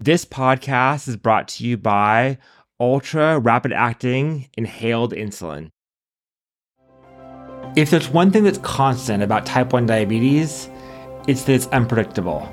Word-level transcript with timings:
This 0.00 0.24
podcast 0.24 1.06
is 1.06 1.18
brought 1.18 1.48
to 1.48 1.66
you 1.66 1.76
by 1.76 2.38
ultra 2.80 3.38
rapid 3.38 3.74
acting 3.74 4.48
inhaled 4.56 5.12
insulin. 5.12 5.68
If 7.76 7.90
there's 7.90 8.08
one 8.08 8.30
thing 8.30 8.44
that's 8.44 8.56
constant 8.58 9.22
about 9.22 9.44
type 9.44 9.74
1 9.74 9.84
diabetes, 9.84 10.70
it's 11.28 11.42
that 11.42 11.52
it's 11.52 11.66
unpredictable. 11.66 12.48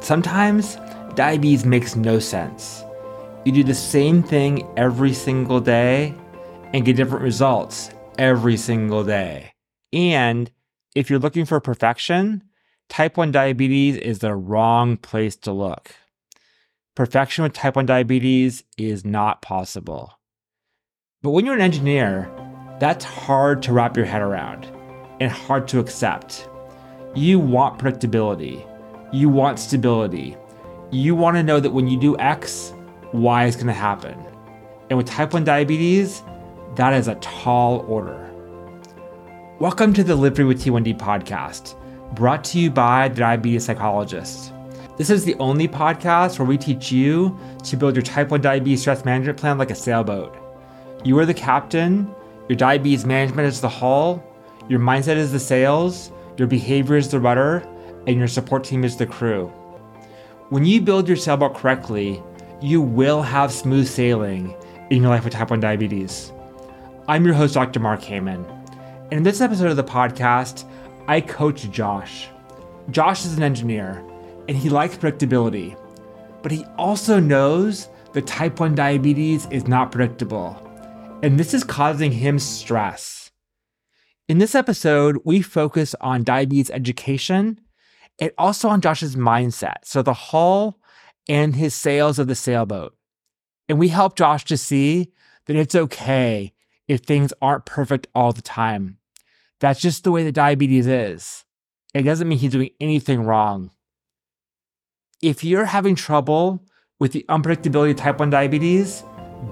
Sometimes 0.00 0.76
diabetes 1.14 1.64
makes 1.64 1.96
no 1.96 2.18
sense. 2.18 2.83
You 3.44 3.52
do 3.52 3.62
the 3.62 3.74
same 3.74 4.22
thing 4.22 4.66
every 4.76 5.12
single 5.12 5.60
day 5.60 6.14
and 6.72 6.84
get 6.84 6.96
different 6.96 7.22
results 7.22 7.90
every 8.18 8.56
single 8.56 9.04
day. 9.04 9.52
And 9.92 10.50
if 10.94 11.10
you're 11.10 11.18
looking 11.18 11.44
for 11.44 11.60
perfection, 11.60 12.42
type 12.88 13.18
1 13.18 13.32
diabetes 13.32 13.96
is 13.96 14.20
the 14.20 14.34
wrong 14.34 14.96
place 14.96 15.36
to 15.36 15.52
look. 15.52 15.94
Perfection 16.94 17.42
with 17.42 17.52
type 17.52 17.76
1 17.76 17.84
diabetes 17.84 18.64
is 18.78 19.04
not 19.04 19.42
possible. 19.42 20.18
But 21.22 21.30
when 21.30 21.44
you're 21.44 21.54
an 21.54 21.60
engineer, 21.60 22.30
that's 22.80 23.04
hard 23.04 23.62
to 23.64 23.72
wrap 23.72 23.96
your 23.96 24.06
head 24.06 24.22
around 24.22 24.66
and 25.20 25.30
hard 25.30 25.68
to 25.68 25.80
accept. 25.80 26.48
You 27.14 27.38
want 27.38 27.78
predictability, 27.78 28.66
you 29.12 29.28
want 29.28 29.58
stability, 29.58 30.36
you 30.90 31.14
want 31.14 31.36
to 31.36 31.42
know 31.42 31.60
that 31.60 31.72
when 31.72 31.88
you 31.88 31.98
do 31.98 32.18
X, 32.18 32.72
Y 33.14 33.44
is 33.44 33.54
going 33.54 33.68
to 33.68 33.72
happen. 33.72 34.20
And 34.90 34.96
with 34.96 35.06
type 35.06 35.34
1 35.34 35.44
diabetes, 35.44 36.24
that 36.74 36.92
is 36.92 37.06
a 37.06 37.14
tall 37.20 37.84
order. 37.86 38.28
Welcome 39.60 39.92
to 39.92 40.02
the 40.02 40.16
Live 40.16 40.34
Free 40.34 40.44
with 40.44 40.60
T1D 40.60 40.98
podcast, 40.98 41.76
brought 42.16 42.42
to 42.42 42.58
you 42.58 42.72
by 42.72 43.06
the 43.06 43.14
Diabetes 43.14 43.66
Psychologist. 43.66 44.52
This 44.96 45.10
is 45.10 45.24
the 45.24 45.36
only 45.36 45.68
podcast 45.68 46.40
where 46.40 46.48
we 46.48 46.58
teach 46.58 46.90
you 46.90 47.38
to 47.62 47.76
build 47.76 47.94
your 47.94 48.02
type 48.02 48.32
1 48.32 48.40
diabetes 48.40 48.80
stress 48.80 49.04
management 49.04 49.38
plan 49.38 49.58
like 49.58 49.70
a 49.70 49.76
sailboat. 49.76 50.36
You 51.04 51.16
are 51.20 51.24
the 51.24 51.32
captain, 51.32 52.12
your 52.48 52.56
diabetes 52.56 53.04
management 53.04 53.46
is 53.46 53.60
the 53.60 53.68
hull, 53.68 54.24
your 54.68 54.80
mindset 54.80 55.14
is 55.14 55.30
the 55.30 55.38
sails, 55.38 56.10
your 56.36 56.48
behavior 56.48 56.96
is 56.96 57.10
the 57.10 57.20
rudder, 57.20 57.64
and 58.08 58.16
your 58.18 58.26
support 58.26 58.64
team 58.64 58.82
is 58.82 58.96
the 58.96 59.06
crew. 59.06 59.52
When 60.48 60.64
you 60.64 60.80
build 60.80 61.06
your 61.06 61.16
sailboat 61.16 61.54
correctly, 61.54 62.20
you 62.64 62.80
will 62.80 63.20
have 63.20 63.52
smooth 63.52 63.86
sailing 63.86 64.56
in 64.88 65.02
your 65.02 65.10
life 65.10 65.22
with 65.22 65.34
type 65.34 65.50
1 65.50 65.60
diabetes. 65.60 66.32
I'm 67.08 67.26
your 67.26 67.34
host, 67.34 67.52
Dr. 67.52 67.78
Mark 67.78 68.00
Heyman. 68.00 68.42
And 69.10 69.12
in 69.12 69.22
this 69.22 69.42
episode 69.42 69.68
of 69.68 69.76
the 69.76 69.84
podcast, 69.84 70.66
I 71.06 71.20
coach 71.20 71.70
Josh. 71.70 72.28
Josh 72.90 73.26
is 73.26 73.36
an 73.36 73.42
engineer 73.42 74.02
and 74.48 74.56
he 74.56 74.70
likes 74.70 74.96
predictability, 74.96 75.76
but 76.42 76.52
he 76.52 76.64
also 76.78 77.20
knows 77.20 77.90
that 78.14 78.26
type 78.26 78.58
1 78.58 78.74
diabetes 78.74 79.46
is 79.50 79.68
not 79.68 79.92
predictable, 79.92 80.58
and 81.22 81.38
this 81.38 81.52
is 81.52 81.64
causing 81.64 82.12
him 82.12 82.38
stress. 82.38 83.30
In 84.26 84.38
this 84.38 84.54
episode, 84.54 85.18
we 85.22 85.42
focus 85.42 85.94
on 86.00 86.24
diabetes 86.24 86.70
education 86.70 87.60
and 88.18 88.30
also 88.38 88.70
on 88.70 88.80
Josh's 88.80 89.16
mindset. 89.16 89.84
So 89.84 90.00
the 90.00 90.14
hull 90.14 90.78
and 91.28 91.56
his 91.56 91.74
sails 91.74 92.18
of 92.18 92.26
the 92.26 92.34
sailboat. 92.34 92.96
And 93.68 93.78
we 93.78 93.88
help 93.88 94.16
Josh 94.16 94.44
to 94.46 94.56
see 94.56 95.12
that 95.46 95.56
it's 95.56 95.74
okay 95.74 96.52
if 96.86 97.00
things 97.00 97.32
aren't 97.40 97.66
perfect 97.66 98.06
all 98.14 98.32
the 98.32 98.42
time. 98.42 98.98
That's 99.60 99.80
just 99.80 100.04
the 100.04 100.12
way 100.12 100.24
the 100.24 100.32
diabetes 100.32 100.86
is. 100.86 101.44
It 101.94 102.02
doesn't 102.02 102.28
mean 102.28 102.38
he's 102.38 102.52
doing 102.52 102.70
anything 102.80 103.22
wrong. 103.22 103.70
If 105.22 105.44
you're 105.44 105.64
having 105.64 105.94
trouble 105.94 106.66
with 106.98 107.12
the 107.12 107.24
unpredictability 107.28 107.92
of 107.92 107.96
type 107.96 108.18
1 108.18 108.30
diabetes, 108.30 109.04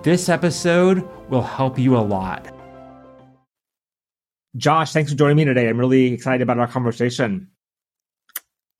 this 0.02 0.28
episode 0.28 1.08
will 1.30 1.42
help 1.42 1.78
you 1.78 1.96
a 1.96 2.00
lot. 2.00 2.52
Josh, 4.56 4.92
thanks 4.92 5.10
for 5.10 5.16
joining 5.16 5.36
me 5.36 5.44
today. 5.46 5.68
I'm 5.68 5.78
really 5.78 6.12
excited 6.12 6.42
about 6.42 6.58
our 6.58 6.66
conversation. 6.66 7.51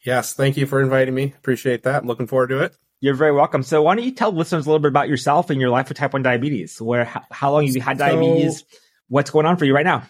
Yes, 0.04 0.34
thank 0.34 0.56
you 0.56 0.66
for 0.66 0.80
inviting 0.82 1.14
me. 1.14 1.34
Appreciate 1.38 1.84
that. 1.84 2.02
I'm 2.02 2.08
looking 2.08 2.26
forward 2.26 2.48
to 2.48 2.62
it. 2.62 2.76
You're 3.00 3.14
very 3.14 3.32
welcome. 3.32 3.62
So, 3.62 3.82
why 3.82 3.94
don't 3.94 4.04
you 4.04 4.12
tell 4.12 4.32
listeners 4.32 4.66
a 4.66 4.68
little 4.68 4.80
bit 4.80 4.88
about 4.88 5.08
yourself 5.08 5.50
and 5.50 5.60
your 5.60 5.70
life 5.70 5.88
with 5.88 5.98
type 5.98 6.12
1 6.12 6.22
diabetes? 6.22 6.80
Where, 6.80 7.04
how, 7.04 7.22
how 7.30 7.52
long 7.52 7.66
have 7.66 7.74
you 7.74 7.82
had 7.82 7.98
diabetes? 7.98 8.60
So, 8.60 8.78
What's 9.08 9.30
going 9.30 9.44
on 9.44 9.58
for 9.58 9.66
you 9.66 9.74
right 9.74 9.84
now? 9.84 10.04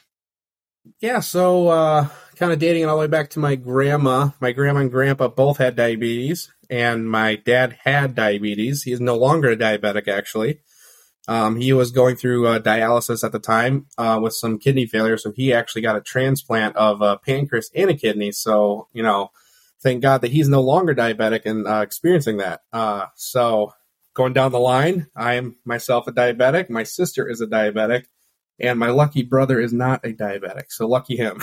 Yeah, 1.01 1.21
so 1.21 1.69
uh, 1.69 2.09
kind 2.37 2.53
of 2.53 2.59
dating 2.59 2.83
it 2.83 2.85
all 2.87 2.97
the 2.97 3.01
way 3.01 3.07
back 3.09 3.31
to 3.31 3.41
my 3.41 3.57
grandma. 3.57 4.31
My 4.41 4.53
grandma 4.53 4.81
and 4.81 4.91
grandpa 4.91 5.29
both 5.29 5.59
had 5.59 5.75
diabetes, 5.75 6.53
and 6.71 7.11
my 7.11 7.37
dad 7.37 7.79
had 7.83 8.15
diabetes. 8.15 8.85
He's 8.85 9.01
no 9.01 9.17
longer 9.17 9.51
a 9.51 9.57
diabetic, 9.57 10.07
actually. 10.07 10.61
Um, 11.29 11.57
he 11.57 11.73
was 11.73 11.93
going 11.93 12.17
through 12.17 12.47
uh, 12.47 12.59
dialysis 12.61 13.25
at 13.25 13.33
the 13.33 13.39
time 13.39 13.87
uh, 13.97 14.19
with 14.23 14.35
some 14.35 14.59
kidney 14.59 14.87
failure, 14.87 15.17
so 15.17 15.33
he 15.33 15.53
actually 15.53 15.83
got 15.83 15.97
a 15.97 16.01
transplant 16.01 16.77
of 16.77 17.01
a 17.01 17.17
pancreas 17.17 17.71
and 17.75 17.91
a 17.91 17.95
kidney. 17.95 18.33
So, 18.33 18.89
you 18.93 19.03
know, 19.03 19.31
thank 19.83 20.03
God 20.03 20.23
that 20.23 20.33
he's 20.33 20.49
no 20.49 20.61
longer 20.61 20.95
diabetic 20.95 21.43
and 21.45 21.67
uh, 21.67 21.81
experiencing 21.81 22.39
that. 22.39 22.61
Uh, 22.73 23.07
so 23.17 23.73
going 24.15 24.33
down 24.33 24.53
the 24.53 24.61
line, 24.61 25.09
I 25.17 25.35
am 25.35 25.57
myself 25.65 26.07
a 26.07 26.13
diabetic. 26.13 26.71
My 26.71 26.85
sister 26.85 27.29
is 27.29 27.41
a 27.41 27.47
diabetic, 27.47 28.05
and 28.59 28.79
my 28.79 28.91
lucky 28.91 29.23
brother 29.23 29.61
is 29.61 29.73
not 29.73 30.05
a 30.05 30.13
diabetic. 30.13 30.71
So 30.71 30.87
lucky 30.87 31.17
him. 31.17 31.43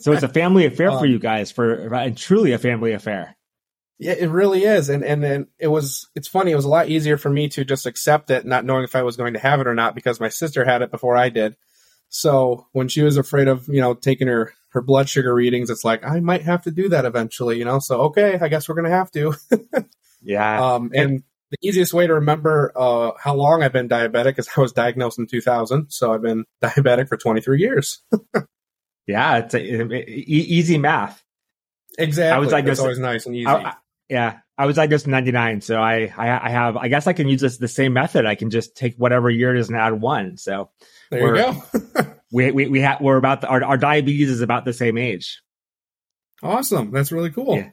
so 0.00 0.12
it's 0.12 0.22
a 0.22 0.28
family 0.40 0.66
affair 0.66 0.90
um, 0.90 0.98
for 0.98 1.06
you 1.06 1.18
guys, 1.18 1.50
for 1.50 1.92
and 1.94 2.16
truly 2.16 2.52
a 2.52 2.58
family 2.58 2.92
affair. 2.92 3.36
Yeah, 3.98 4.14
it 4.18 4.30
really 4.30 4.64
is, 4.64 4.88
and 4.88 5.04
and 5.04 5.22
then 5.22 5.48
it 5.58 5.68
was. 5.68 6.08
It's 6.14 6.28
funny. 6.28 6.50
It 6.50 6.56
was 6.56 6.64
a 6.64 6.70
lot 6.70 6.88
easier 6.88 7.16
for 7.16 7.30
me 7.30 7.48
to 7.50 7.64
just 7.64 7.86
accept 7.86 8.30
it, 8.30 8.44
not 8.44 8.64
knowing 8.64 8.84
if 8.84 8.96
I 8.96 9.02
was 9.02 9.16
going 9.16 9.34
to 9.34 9.40
have 9.40 9.60
it 9.60 9.66
or 9.66 9.74
not, 9.74 9.94
because 9.94 10.18
my 10.18 10.28
sister 10.28 10.64
had 10.64 10.82
it 10.82 10.90
before 10.90 11.16
I 11.16 11.28
did. 11.28 11.56
So 12.14 12.66
when 12.72 12.88
she 12.88 13.02
was 13.02 13.16
afraid 13.16 13.48
of 13.48 13.66
you 13.68 13.80
know 13.80 13.94
taking 13.94 14.28
her 14.28 14.52
her 14.68 14.82
blood 14.82 15.08
sugar 15.08 15.34
readings, 15.34 15.70
it's 15.70 15.84
like 15.84 16.04
I 16.04 16.20
might 16.20 16.42
have 16.42 16.62
to 16.62 16.70
do 16.70 16.90
that 16.90 17.06
eventually, 17.06 17.58
you 17.58 17.64
know. 17.64 17.78
So 17.78 18.02
okay, 18.02 18.38
I 18.38 18.48
guess 18.48 18.68
we're 18.68 18.74
gonna 18.74 18.90
have 18.90 19.10
to. 19.12 19.34
yeah. 20.22 20.74
Um, 20.74 20.90
and 20.94 21.22
the 21.50 21.56
easiest 21.62 21.94
way 21.94 22.06
to 22.06 22.14
remember 22.14 22.70
uh, 22.76 23.12
how 23.18 23.34
long 23.34 23.62
I've 23.62 23.72
been 23.72 23.88
diabetic 23.88 24.38
is 24.38 24.48
I 24.56 24.60
was 24.60 24.72
diagnosed 24.72 25.18
in 25.18 25.26
2000, 25.26 25.90
so 25.90 26.12
I've 26.12 26.22
been 26.22 26.44
diabetic 26.62 27.08
for 27.08 27.16
23 27.16 27.60
years. 27.60 28.02
yeah, 29.06 29.38
it's 29.38 29.54
a, 29.54 29.60
easy 30.20 30.76
math. 30.76 31.24
Exactly. 31.98 32.36
I 32.36 32.38
was 32.38 32.50
diagnosed. 32.50 32.72
It's 32.72 32.80
always 32.80 32.98
nice 32.98 33.24
and 33.24 33.34
easy. 33.34 33.46
I, 33.46 33.74
yeah, 34.10 34.40
I 34.58 34.66
was 34.66 34.76
diagnosed 34.76 35.06
in 35.06 35.12
99, 35.12 35.62
so 35.62 35.80
I, 35.80 36.12
I, 36.16 36.46
I 36.46 36.50
have 36.50 36.76
I 36.76 36.88
guess 36.88 37.06
I 37.06 37.14
can 37.14 37.28
use 37.28 37.40
this 37.40 37.58
the 37.58 37.68
same 37.68 37.94
method. 37.94 38.26
I 38.26 38.34
can 38.34 38.50
just 38.50 38.76
take 38.76 38.96
whatever 38.96 39.30
year 39.30 39.54
it 39.54 39.58
is 39.58 39.68
and 39.68 39.78
add 39.78 40.00
one. 40.00 40.36
So 40.36 40.70
there 41.10 41.36
you 41.36 41.42
go. 41.42 41.62
we 42.32 42.50
we 42.50 42.68
we 42.68 42.80
have 42.80 43.00
we're 43.00 43.16
about 43.16 43.40
the, 43.40 43.48
our 43.48 43.64
our 43.64 43.76
diabetes 43.78 44.30
is 44.30 44.42
about 44.42 44.64
the 44.64 44.72
same 44.72 44.98
age. 44.98 45.42
Awesome, 46.42 46.90
that's 46.90 47.12
really 47.12 47.30
cool. 47.30 47.56
Yeah. 47.56 47.70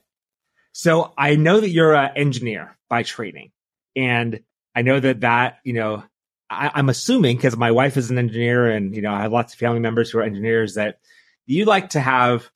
So 0.71 1.13
I 1.17 1.35
know 1.35 1.59
that 1.59 1.69
you're 1.69 1.95
an 1.95 2.11
engineer 2.15 2.77
by 2.89 3.03
training, 3.03 3.51
and 3.95 4.41
I 4.73 4.81
know 4.81 4.99
that 4.99 5.21
that 5.21 5.59
you 5.63 5.73
know 5.73 6.03
I, 6.49 6.79
am 6.79 6.89
assuming 6.89 7.35
because 7.35 7.57
my 7.57 7.71
wife 7.71 7.97
is 7.97 8.09
an 8.09 8.17
engineer, 8.17 8.69
and 8.69 8.95
you 8.95 9.01
know 9.01 9.13
I 9.13 9.23
have 9.23 9.33
lots 9.33 9.53
of 9.53 9.59
family 9.59 9.79
members 9.79 10.09
who 10.09 10.19
are 10.19 10.23
engineers 10.23 10.75
that 10.75 10.99
you 11.45 11.65
like 11.65 11.89
to 11.89 11.99
have 11.99 12.49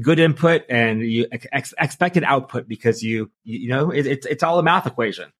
good 0.00 0.18
input 0.18 0.62
and 0.68 1.00
you 1.02 1.26
ex- 1.30 1.74
expected 1.78 2.24
output 2.24 2.68
because 2.68 3.02
you 3.02 3.30
you, 3.44 3.68
know 3.68 3.90
it, 3.90 4.06
it's 4.06 4.26
it's 4.26 4.42
all 4.42 4.58
a 4.58 4.62
math 4.62 4.86
equation. 4.86 5.32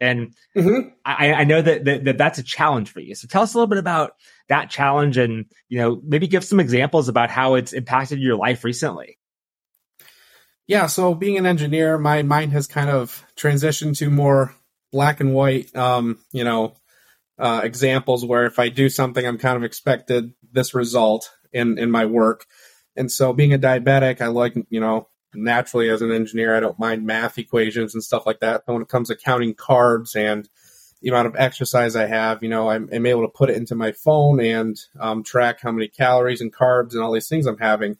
And 0.00 0.34
mm-hmm. 0.56 0.88
I, 1.04 1.32
I, 1.32 1.44
know 1.44 1.62
that, 1.62 1.84
that, 1.84 2.04
that 2.04 2.18
that's 2.18 2.38
a 2.40 2.42
challenge 2.42 2.90
for 2.90 2.98
you. 2.98 3.14
So 3.14 3.28
tell 3.28 3.42
us 3.42 3.54
a 3.54 3.56
little 3.56 3.68
bit 3.68 3.78
about 3.78 4.16
that 4.48 4.68
challenge, 4.68 5.16
and 5.16 5.46
you 5.68 5.78
know 5.78 6.00
maybe 6.04 6.26
give 6.26 6.44
some 6.44 6.58
examples 6.58 7.08
about 7.08 7.30
how 7.30 7.54
it's 7.54 7.72
impacted 7.72 8.18
your 8.18 8.36
life 8.36 8.64
recently. 8.64 9.18
Yeah, 10.66 10.86
so 10.86 11.14
being 11.14 11.38
an 11.38 11.46
engineer, 11.46 11.98
my 11.98 12.22
mind 12.22 12.52
has 12.52 12.66
kind 12.66 12.90
of 12.90 13.24
transitioned 13.36 13.98
to 13.98 14.10
more 14.10 14.54
black 14.90 15.20
and 15.20 15.34
white. 15.34 15.74
Um, 15.76 16.18
you 16.32 16.42
know, 16.42 16.74
uh, 17.38 17.60
examples 17.62 18.24
where 18.24 18.46
if 18.46 18.58
I 18.58 18.70
do 18.70 18.88
something, 18.88 19.24
I'm 19.24 19.38
kind 19.38 19.56
of 19.56 19.62
expected 19.62 20.32
this 20.50 20.74
result 20.74 21.30
in 21.52 21.78
in 21.78 21.92
my 21.92 22.06
work. 22.06 22.46
And 22.96 23.10
so, 23.10 23.32
being 23.32 23.54
a 23.54 23.58
diabetic, 23.58 24.20
I 24.20 24.26
like 24.28 24.54
you 24.68 24.80
know 24.80 25.08
naturally 25.34 25.88
as 25.90 26.02
an 26.02 26.12
engineer, 26.12 26.56
I 26.56 26.60
don't 26.60 26.78
mind 26.78 27.06
math 27.06 27.38
equations 27.38 27.94
and 27.94 28.02
stuff 28.02 28.26
like 28.26 28.40
that. 28.40 28.64
But 28.66 28.72
when 28.74 28.82
it 28.82 28.88
comes 28.88 29.08
to 29.08 29.16
counting 29.16 29.54
carbs 29.54 30.14
and 30.14 30.48
the 31.00 31.08
amount 31.08 31.26
of 31.26 31.36
exercise 31.36 31.96
I 31.96 32.06
have, 32.06 32.42
you 32.42 32.48
know, 32.48 32.70
I'm, 32.70 32.88
I'm 32.92 33.06
able 33.06 33.22
to 33.22 33.28
put 33.28 33.50
it 33.50 33.56
into 33.56 33.74
my 33.74 33.92
phone 33.92 34.40
and 34.40 34.78
um, 35.00 35.24
track 35.24 35.60
how 35.60 35.72
many 35.72 35.88
calories 35.88 36.40
and 36.40 36.52
carbs 36.52 36.92
and 36.92 37.02
all 37.02 37.12
these 37.12 37.28
things 37.28 37.46
I'm 37.46 37.58
having. 37.58 37.98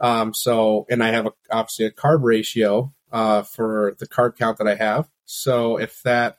Um, 0.00 0.34
so, 0.34 0.86
and 0.90 1.02
I 1.02 1.08
have 1.08 1.26
a, 1.26 1.32
obviously 1.50 1.86
a 1.86 1.90
carb 1.90 2.22
ratio 2.22 2.92
uh, 3.10 3.42
for 3.42 3.96
the 3.98 4.06
carb 4.06 4.36
count 4.36 4.58
that 4.58 4.68
I 4.68 4.74
have. 4.74 5.08
So, 5.24 5.78
if 5.78 6.02
that 6.02 6.38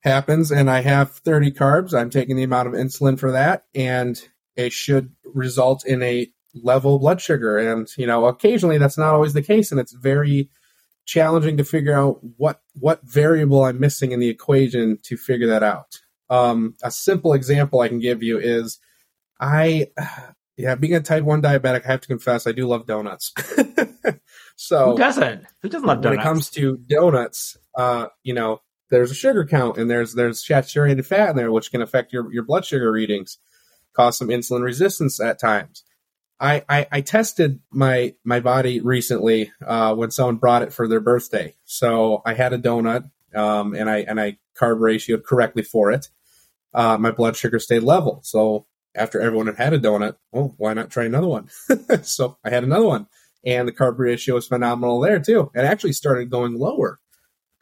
happens 0.00 0.50
and 0.50 0.70
I 0.70 0.80
have 0.80 1.12
30 1.12 1.52
carbs, 1.52 1.94
I'm 1.94 2.10
taking 2.10 2.36
the 2.36 2.42
amount 2.42 2.68
of 2.68 2.74
insulin 2.74 3.18
for 3.18 3.32
that, 3.32 3.66
and 3.74 4.20
it 4.56 4.72
should 4.72 5.12
result 5.24 5.84
in 5.84 6.02
a 6.02 6.32
level 6.54 6.98
blood 6.98 7.20
sugar. 7.20 7.58
And, 7.58 7.88
you 7.96 8.06
know, 8.06 8.26
occasionally 8.26 8.78
that's 8.78 8.98
not 8.98 9.14
always 9.14 9.32
the 9.32 9.42
case, 9.42 9.70
and 9.70 9.80
it's 9.80 9.92
very 9.92 10.50
challenging 11.06 11.56
to 11.56 11.64
figure 11.64 11.94
out 11.94 12.20
what 12.36 12.60
what 12.74 13.00
variable 13.02 13.64
I'm 13.64 13.80
missing 13.80 14.12
in 14.12 14.20
the 14.20 14.28
equation 14.28 14.98
to 15.04 15.16
figure 15.16 15.48
that 15.48 15.62
out. 15.62 16.00
Um, 16.28 16.76
a 16.82 16.90
simple 16.90 17.32
example 17.32 17.80
I 17.80 17.88
can 17.88 17.98
give 17.98 18.22
you 18.22 18.38
is 18.38 18.78
I, 19.40 19.88
yeah, 20.56 20.76
being 20.76 20.94
a 20.94 21.00
type 21.00 21.24
one 21.24 21.42
diabetic, 21.42 21.84
I 21.84 21.92
have 21.92 22.02
to 22.02 22.08
confess 22.08 22.46
I 22.46 22.52
do 22.52 22.66
love 22.66 22.86
donuts. 22.86 23.32
so 24.56 24.92
who 24.92 24.98
doesn't? 24.98 25.44
Who 25.62 25.68
doesn't 25.68 25.86
love 25.86 26.02
donuts? 26.02 26.16
When 26.16 26.20
it 26.20 26.22
comes 26.22 26.50
to 26.50 26.76
donuts, 26.76 27.56
uh, 27.74 28.06
you 28.22 28.34
know, 28.34 28.60
there's 28.90 29.10
a 29.10 29.14
sugar 29.14 29.46
count 29.46 29.78
and 29.78 29.90
there's 29.90 30.14
there's 30.14 30.44
saturated 30.44 31.04
fat 31.06 31.30
in 31.30 31.36
there, 31.36 31.50
which 31.50 31.70
can 31.70 31.82
affect 31.82 32.12
your 32.12 32.32
your 32.32 32.44
blood 32.44 32.64
sugar 32.64 32.92
readings, 32.92 33.38
cause 33.94 34.18
some 34.18 34.28
insulin 34.28 34.62
resistance 34.62 35.20
at 35.20 35.40
times. 35.40 35.82
I, 36.40 36.64
I, 36.68 36.86
I, 36.90 37.00
tested 37.02 37.60
my 37.70 38.14
my 38.24 38.40
body 38.40 38.80
recently 38.80 39.52
uh, 39.64 39.94
when 39.94 40.10
someone 40.10 40.36
brought 40.36 40.62
it 40.62 40.72
for 40.72 40.88
their 40.88 41.00
birthday. 41.00 41.54
So 41.64 42.22
I 42.24 42.32
had 42.32 42.54
a 42.54 42.58
donut 42.58 43.10
um, 43.34 43.74
and 43.74 43.90
I 43.90 43.98
and 43.98 44.20
I 44.20 44.38
carb 44.58 44.78
ratioed 44.78 45.24
correctly 45.24 45.62
for 45.62 45.90
it. 45.92 46.08
Uh, 46.72 46.96
my 46.98 47.10
blood 47.10 47.36
sugar 47.36 47.58
stayed 47.58 47.82
level. 47.82 48.20
So 48.22 48.66
after 48.94 49.20
everyone 49.20 49.46
had 49.46 49.56
had 49.56 49.72
a 49.74 49.78
donut, 49.78 50.16
well, 50.32 50.54
why 50.56 50.72
not 50.72 50.90
try 50.90 51.04
another 51.04 51.28
one? 51.28 51.48
so 52.02 52.38
I 52.44 52.50
had 52.50 52.64
another 52.64 52.86
one, 52.86 53.06
and 53.44 53.68
the 53.68 53.72
carb 53.72 53.98
ratio 53.98 54.36
was 54.36 54.48
phenomenal 54.48 55.00
there 55.00 55.20
too. 55.20 55.50
It 55.54 55.60
actually 55.60 55.92
started 55.92 56.30
going 56.30 56.54
lower. 56.54 57.00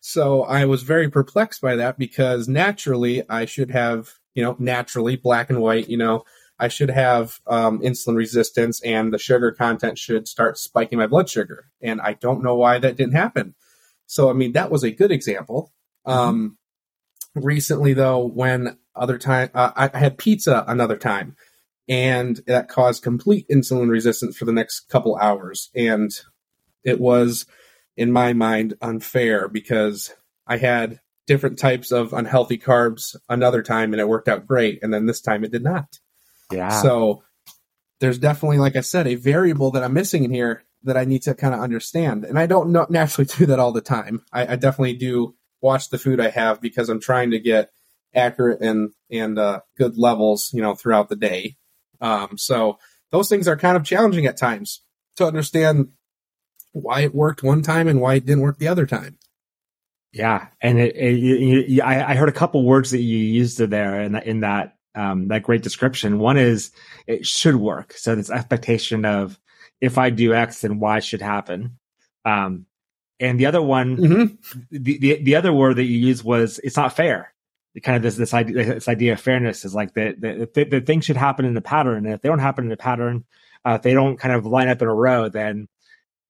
So 0.00 0.44
I 0.44 0.64
was 0.64 0.84
very 0.84 1.10
perplexed 1.10 1.60
by 1.60 1.76
that 1.76 1.98
because 1.98 2.48
naturally 2.48 3.28
I 3.28 3.44
should 3.44 3.70
have, 3.72 4.14
you 4.34 4.42
know, 4.42 4.54
naturally 4.58 5.16
black 5.16 5.50
and 5.50 5.60
white, 5.60 5.88
you 5.88 5.96
know, 5.96 6.24
I 6.58 6.68
should 6.68 6.90
have 6.90 7.40
um, 7.46 7.80
insulin 7.80 8.16
resistance 8.16 8.80
and 8.82 9.12
the 9.12 9.18
sugar 9.18 9.52
content 9.52 9.98
should 9.98 10.26
start 10.26 10.58
spiking 10.58 10.98
my 10.98 11.06
blood 11.06 11.28
sugar. 11.28 11.70
And 11.80 12.00
I 12.00 12.14
don't 12.14 12.42
know 12.42 12.56
why 12.56 12.78
that 12.78 12.96
didn't 12.96 13.14
happen. 13.14 13.54
So, 14.06 14.30
I 14.30 14.32
mean, 14.32 14.52
that 14.52 14.70
was 14.70 14.82
a 14.82 14.90
good 14.90 15.12
example. 15.12 15.72
Mm-hmm. 16.06 16.18
Um, 16.18 16.58
recently, 17.34 17.92
though, 17.92 18.26
when 18.26 18.78
other 18.96 19.18
time 19.18 19.50
uh, 19.54 19.70
I 19.76 19.96
had 19.96 20.18
pizza 20.18 20.64
another 20.66 20.96
time, 20.96 21.36
and 21.88 22.40
that 22.46 22.68
caused 22.68 23.02
complete 23.02 23.48
insulin 23.48 23.88
resistance 23.88 24.36
for 24.36 24.44
the 24.44 24.52
next 24.52 24.88
couple 24.88 25.16
hours. 25.16 25.70
And 25.74 26.10
it 26.84 27.00
was, 27.00 27.46
in 27.96 28.12
my 28.12 28.34
mind, 28.34 28.74
unfair 28.82 29.48
because 29.48 30.12
I 30.46 30.58
had 30.58 31.00
different 31.26 31.58
types 31.58 31.90
of 31.90 32.12
unhealthy 32.12 32.58
carbs 32.58 33.16
another 33.28 33.62
time 33.62 33.92
and 33.92 34.00
it 34.00 34.08
worked 34.08 34.28
out 34.28 34.46
great. 34.46 34.80
And 34.82 34.92
then 34.92 35.06
this 35.06 35.20
time 35.20 35.44
it 35.44 35.52
did 35.52 35.62
not. 35.62 35.98
Yeah. 36.52 36.70
So 36.70 37.22
there's 38.00 38.18
definitely, 38.18 38.58
like 38.58 38.76
I 38.76 38.80
said, 38.80 39.06
a 39.06 39.16
variable 39.16 39.70
that 39.72 39.82
I'm 39.82 39.92
missing 39.92 40.24
in 40.24 40.32
here 40.32 40.64
that 40.84 40.96
I 40.96 41.04
need 41.04 41.22
to 41.22 41.34
kind 41.34 41.54
of 41.54 41.60
understand. 41.60 42.24
And 42.24 42.38
I 42.38 42.46
don't 42.46 42.70
know, 42.70 42.86
naturally 42.90 43.28
do 43.36 43.46
that 43.46 43.58
all 43.58 43.72
the 43.72 43.80
time. 43.80 44.22
I, 44.32 44.52
I, 44.52 44.56
definitely 44.56 44.94
do 44.94 45.34
watch 45.60 45.90
the 45.90 45.98
food 45.98 46.20
I 46.20 46.30
have 46.30 46.60
because 46.60 46.88
I'm 46.88 47.00
trying 47.00 47.32
to 47.32 47.40
get 47.40 47.70
accurate 48.14 48.60
and 48.60 48.90
and 49.10 49.38
uh, 49.38 49.60
good 49.76 49.98
levels, 49.98 50.50
you 50.52 50.62
know, 50.62 50.74
throughout 50.74 51.08
the 51.08 51.16
day. 51.16 51.56
Um, 52.00 52.38
so 52.38 52.78
those 53.10 53.28
things 53.28 53.48
are 53.48 53.56
kind 53.56 53.76
of 53.76 53.84
challenging 53.84 54.26
at 54.26 54.36
times 54.36 54.82
to 55.16 55.26
understand 55.26 55.88
why 56.72 57.00
it 57.00 57.14
worked 57.14 57.42
one 57.42 57.62
time 57.62 57.88
and 57.88 58.00
why 58.00 58.14
it 58.14 58.26
didn't 58.26 58.42
work 58.42 58.58
the 58.58 58.68
other 58.68 58.86
time. 58.86 59.18
Yeah, 60.12 60.48
and 60.60 60.78
it, 60.78 60.96
it, 60.96 61.18
you, 61.18 61.64
you, 61.66 61.82
I, 61.82 62.12
I, 62.12 62.14
heard 62.14 62.30
a 62.30 62.32
couple 62.32 62.64
words 62.64 62.92
that 62.92 63.02
you 63.02 63.18
used 63.18 63.58
there 63.58 64.00
in 64.00 64.12
that 64.12 64.26
in 64.26 64.40
that 64.40 64.77
um, 64.98 65.28
that 65.28 65.44
great 65.44 65.62
description. 65.62 66.18
One 66.18 66.36
is 66.36 66.72
it 67.06 67.26
should 67.26 67.56
work. 67.56 67.92
So 67.92 68.14
this 68.14 68.30
expectation 68.30 69.04
of 69.04 69.38
if 69.80 69.96
I 69.96 70.10
do 70.10 70.34
X, 70.34 70.62
then 70.62 70.80
Y 70.80 70.98
should 71.00 71.22
happen. 71.22 71.78
Um, 72.24 72.66
and 73.20 73.38
the 73.38 73.46
other 73.46 73.62
one, 73.62 73.96
mm-hmm. 73.96 74.34
the, 74.70 74.98
the, 74.98 75.22
the 75.22 75.36
other 75.36 75.52
word 75.52 75.76
that 75.76 75.84
you 75.84 75.98
used 75.98 76.24
was 76.24 76.60
it's 76.64 76.76
not 76.76 76.96
fair. 76.96 77.32
kind 77.82 77.96
of 77.96 78.02
this 78.02 78.16
this 78.16 78.34
idea 78.34 78.74
this 78.74 78.88
idea 78.88 79.12
of 79.12 79.20
fairness 79.20 79.64
is 79.64 79.74
like 79.74 79.94
the 79.94 80.14
the, 80.18 80.50
the, 80.52 80.64
the 80.64 80.80
things 80.80 81.04
should 81.04 81.16
happen 81.16 81.44
in 81.44 81.56
a 81.56 81.60
pattern, 81.60 82.04
and 82.06 82.14
if 82.14 82.20
they 82.20 82.28
don't 82.28 82.38
happen 82.38 82.66
in 82.66 82.72
a 82.72 82.76
pattern, 82.76 83.24
uh, 83.64 83.74
if 83.74 83.82
they 83.82 83.94
don't 83.94 84.18
kind 84.18 84.34
of 84.34 84.46
line 84.46 84.68
up 84.68 84.82
in 84.82 84.88
a 84.88 84.94
row, 84.94 85.28
then 85.28 85.68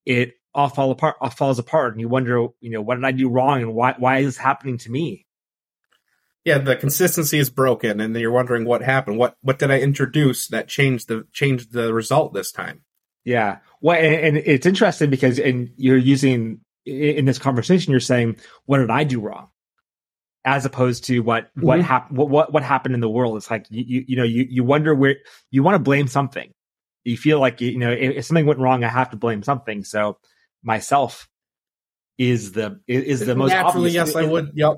it 0.04 0.34
all 0.54 0.68
fall 0.68 0.90
apart, 0.90 1.16
all 1.20 1.30
falls 1.30 1.58
apart, 1.58 1.92
and 1.92 2.00
you 2.00 2.08
wonder, 2.08 2.48
you 2.60 2.70
know, 2.70 2.82
what 2.82 2.96
did 2.96 3.04
I 3.04 3.12
do 3.12 3.28
wrong, 3.28 3.62
and 3.62 3.74
why 3.74 3.94
why 3.98 4.18
is 4.18 4.26
this 4.26 4.36
happening 4.36 4.78
to 4.78 4.90
me? 4.90 5.26
Yeah, 6.48 6.56
the 6.56 6.76
consistency 6.76 7.38
is 7.38 7.50
broken, 7.50 8.00
and 8.00 8.16
you're 8.16 8.32
wondering 8.32 8.64
what 8.64 8.82
happened. 8.82 9.18
What 9.18 9.36
what 9.42 9.58
did 9.58 9.70
I 9.70 9.80
introduce 9.80 10.48
that 10.48 10.66
changed 10.66 11.08
the 11.08 11.26
changed 11.30 11.72
the 11.72 11.92
result 11.92 12.32
this 12.32 12.50
time? 12.50 12.80
Yeah, 13.22 13.58
well, 13.82 13.98
and, 13.98 14.14
and 14.14 14.36
it's 14.38 14.64
interesting 14.64 15.10
because 15.10 15.38
and 15.38 15.68
you're 15.76 15.98
using 15.98 16.60
in 16.86 17.26
this 17.26 17.38
conversation, 17.38 17.90
you're 17.90 18.00
saying, 18.00 18.38
"What 18.64 18.78
did 18.78 18.90
I 18.90 19.04
do 19.04 19.20
wrong?" 19.20 19.48
As 20.42 20.64
opposed 20.64 21.04
to 21.04 21.20
what 21.20 21.48
mm-hmm. 21.48 21.66
what 21.66 21.82
happened 21.82 22.16
what, 22.16 22.30
what 22.30 22.52
what 22.52 22.62
happened 22.62 22.94
in 22.94 23.02
the 23.02 23.10
world. 23.10 23.36
It's 23.36 23.50
like 23.50 23.66
you 23.68 23.84
you, 23.86 24.04
you 24.08 24.16
know 24.16 24.24
you 24.24 24.46
you 24.48 24.64
wonder 24.64 24.94
where 24.94 25.16
you 25.50 25.62
want 25.62 25.74
to 25.74 25.80
blame 25.80 26.08
something. 26.08 26.50
You 27.04 27.18
feel 27.18 27.40
like 27.40 27.60
you 27.60 27.76
know 27.76 27.92
if, 27.92 28.16
if 28.16 28.24
something 28.24 28.46
went 28.46 28.58
wrong, 28.58 28.84
I 28.84 28.88
have 28.88 29.10
to 29.10 29.18
blame 29.18 29.42
something. 29.42 29.84
So 29.84 30.16
myself 30.62 31.28
is 32.16 32.52
the 32.52 32.80
is 32.88 33.20
the 33.20 33.34
most 33.34 33.50
naturally 33.50 33.98
obvious. 33.98 34.14
yes 34.14 34.16
I 34.16 34.24
would 34.24 34.52
yep 34.54 34.76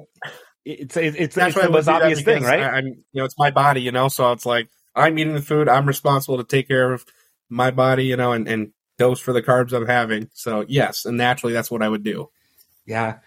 it's 0.65 0.97
it's, 0.97 1.17
it's, 1.17 1.37
it's 1.37 1.55
the 1.55 1.71
most 1.71 1.89
obvious 1.89 2.23
thing, 2.23 2.43
right? 2.43 2.61
I, 2.61 2.79
am 2.79 2.87
you 2.87 3.03
know 3.15 3.25
it's 3.25 3.39
my 3.39 3.51
body, 3.51 3.83
you 3.83 3.93
know, 3.93 4.09
so 4.09 4.33
it's 4.33 4.47
like 4.47 4.69
I'm 4.95 5.19
eating 5.19 5.35
the 5.35 5.43
food. 5.43 5.69
I'm 5.69 5.87
responsible 5.87 6.39
to 6.39 6.45
take 6.45 6.69
care 6.69 6.93
of 6.93 7.05
my 7.49 7.71
body, 7.71 8.05
you 8.05 8.17
know, 8.17 8.33
and 8.33 8.49
and 8.49 8.73
dose 8.99 9.21
for 9.21 9.33
the 9.33 9.43
carbs 9.43 9.73
I'm 9.73 9.87
having. 9.87 10.29
So 10.35 10.65
yes, 10.69 11.05
and 11.05 11.17
naturally 11.17 11.53
that's 11.53 11.71
what 11.71 11.83
I 11.83 11.89
would 11.89 12.03
do. 12.03 12.31
Yeah. 12.87 13.19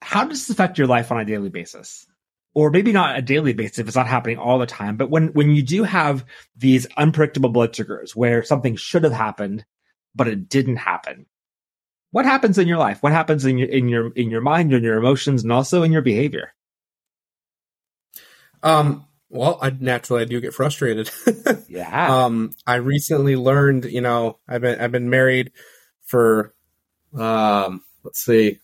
How 0.00 0.24
does 0.24 0.40
this 0.40 0.50
affect 0.50 0.78
your 0.78 0.88
life 0.88 1.12
on 1.12 1.20
a 1.20 1.24
daily 1.24 1.48
basis? 1.48 2.06
Or 2.54 2.70
maybe 2.70 2.92
not 2.92 3.16
a 3.16 3.22
daily 3.22 3.52
basis 3.54 3.78
if 3.78 3.86
it's 3.86 3.96
not 3.96 4.08
happening 4.08 4.38
all 4.38 4.58
the 4.58 4.66
time, 4.66 4.96
but 4.96 5.10
when 5.10 5.28
when 5.28 5.50
you 5.50 5.62
do 5.62 5.84
have 5.84 6.24
these 6.56 6.86
unpredictable 6.96 7.48
blood 7.48 7.74
sugars 7.74 8.14
where 8.14 8.42
something 8.42 8.76
should 8.76 9.04
have 9.04 9.12
happened, 9.12 9.64
but 10.14 10.28
it 10.28 10.48
didn't 10.48 10.76
happen, 10.76 11.26
what 12.12 12.26
happens 12.26 12.58
in 12.58 12.68
your 12.68 12.78
life? 12.78 13.02
What 13.02 13.12
happens 13.12 13.44
in 13.44 13.58
your 13.58 13.68
in 13.68 13.88
your 13.88 14.12
in 14.12 14.30
your 14.30 14.42
mind, 14.42 14.72
in 14.72 14.84
your 14.84 14.98
emotions, 14.98 15.42
and 15.42 15.50
also 15.50 15.82
in 15.82 15.90
your 15.90 16.02
behavior? 16.02 16.52
Um. 18.62 19.06
Well, 19.28 19.58
I 19.62 19.70
naturally 19.70 20.22
I 20.22 20.26
do 20.26 20.40
get 20.40 20.54
frustrated. 20.54 21.10
yeah. 21.68 22.24
Um. 22.24 22.52
I 22.66 22.76
recently 22.76 23.34
learned. 23.34 23.86
You 23.86 24.02
know, 24.02 24.38
I've 24.46 24.60
been 24.60 24.78
I've 24.78 24.92
been 24.92 25.10
married 25.10 25.52
for, 26.02 26.54
um, 27.18 27.82
let's 28.04 28.22
see, 28.22 28.58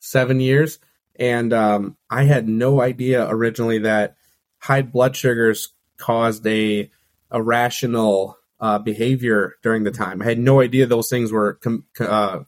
seven 0.00 0.40
years, 0.40 0.80
and 1.14 1.52
um, 1.52 1.96
I 2.10 2.24
had 2.24 2.48
no 2.48 2.80
idea 2.80 3.28
originally 3.28 3.78
that 3.80 4.16
high 4.58 4.82
blood 4.82 5.14
sugars 5.14 5.68
caused 5.96 6.44
a 6.48 6.90
irrational 7.32 8.36
uh, 8.58 8.80
behavior 8.80 9.54
during 9.62 9.84
the 9.84 9.92
time. 9.92 10.20
I 10.20 10.24
had 10.24 10.38
no 10.40 10.60
idea 10.60 10.86
those 10.86 11.08
things 11.08 11.30
were 11.30 11.54
com- 11.54 11.84
uh, 12.00 12.40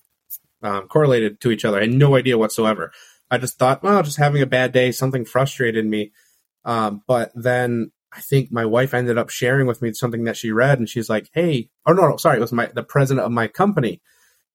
um, 0.63 0.89
correlated 0.89 1.41
to 1.41 1.51
each 1.51 1.65
other. 1.65 1.79
I 1.79 1.83
had 1.83 1.93
no 1.93 2.17
idea 2.17 2.39
whatsoever. 2.39 2.93
I 3.31 3.39
just 3.39 3.59
thought, 3.59 3.83
well, 3.83 4.03
just 4.03 4.17
having 4.17 4.43
a 4.43 4.47
bad 4.47 4.73
day, 4.73 4.91
something 4.91 5.25
frustrated 5.25 5.87
me. 5.87 6.13
Um, 6.65 7.03
but 7.07 7.31
then 7.35 7.93
I 8.13 8.21
think 8.21 8.51
my 8.51 8.65
wife 8.65 8.95
ended 8.95 9.19
up 9.19 9.31
sharing 9.31 9.67
with 9.67 9.83
me 9.83 9.93
something 9.93 10.25
that 10.25 10.37
she 10.37 10.51
read, 10.51 10.79
and 10.79 10.89
she's 10.89 11.11
like, 11.11 11.31
"Hey, 11.33 11.71
oh 11.87 11.93
no, 11.93 12.09
no 12.09 12.17
sorry, 12.17 12.39
it 12.39 12.41
was 12.41 12.53
my 12.53 12.67
the 12.67 12.83
president 12.83 13.27
of 13.27 13.33
my 13.33 13.49
company. 13.49 14.01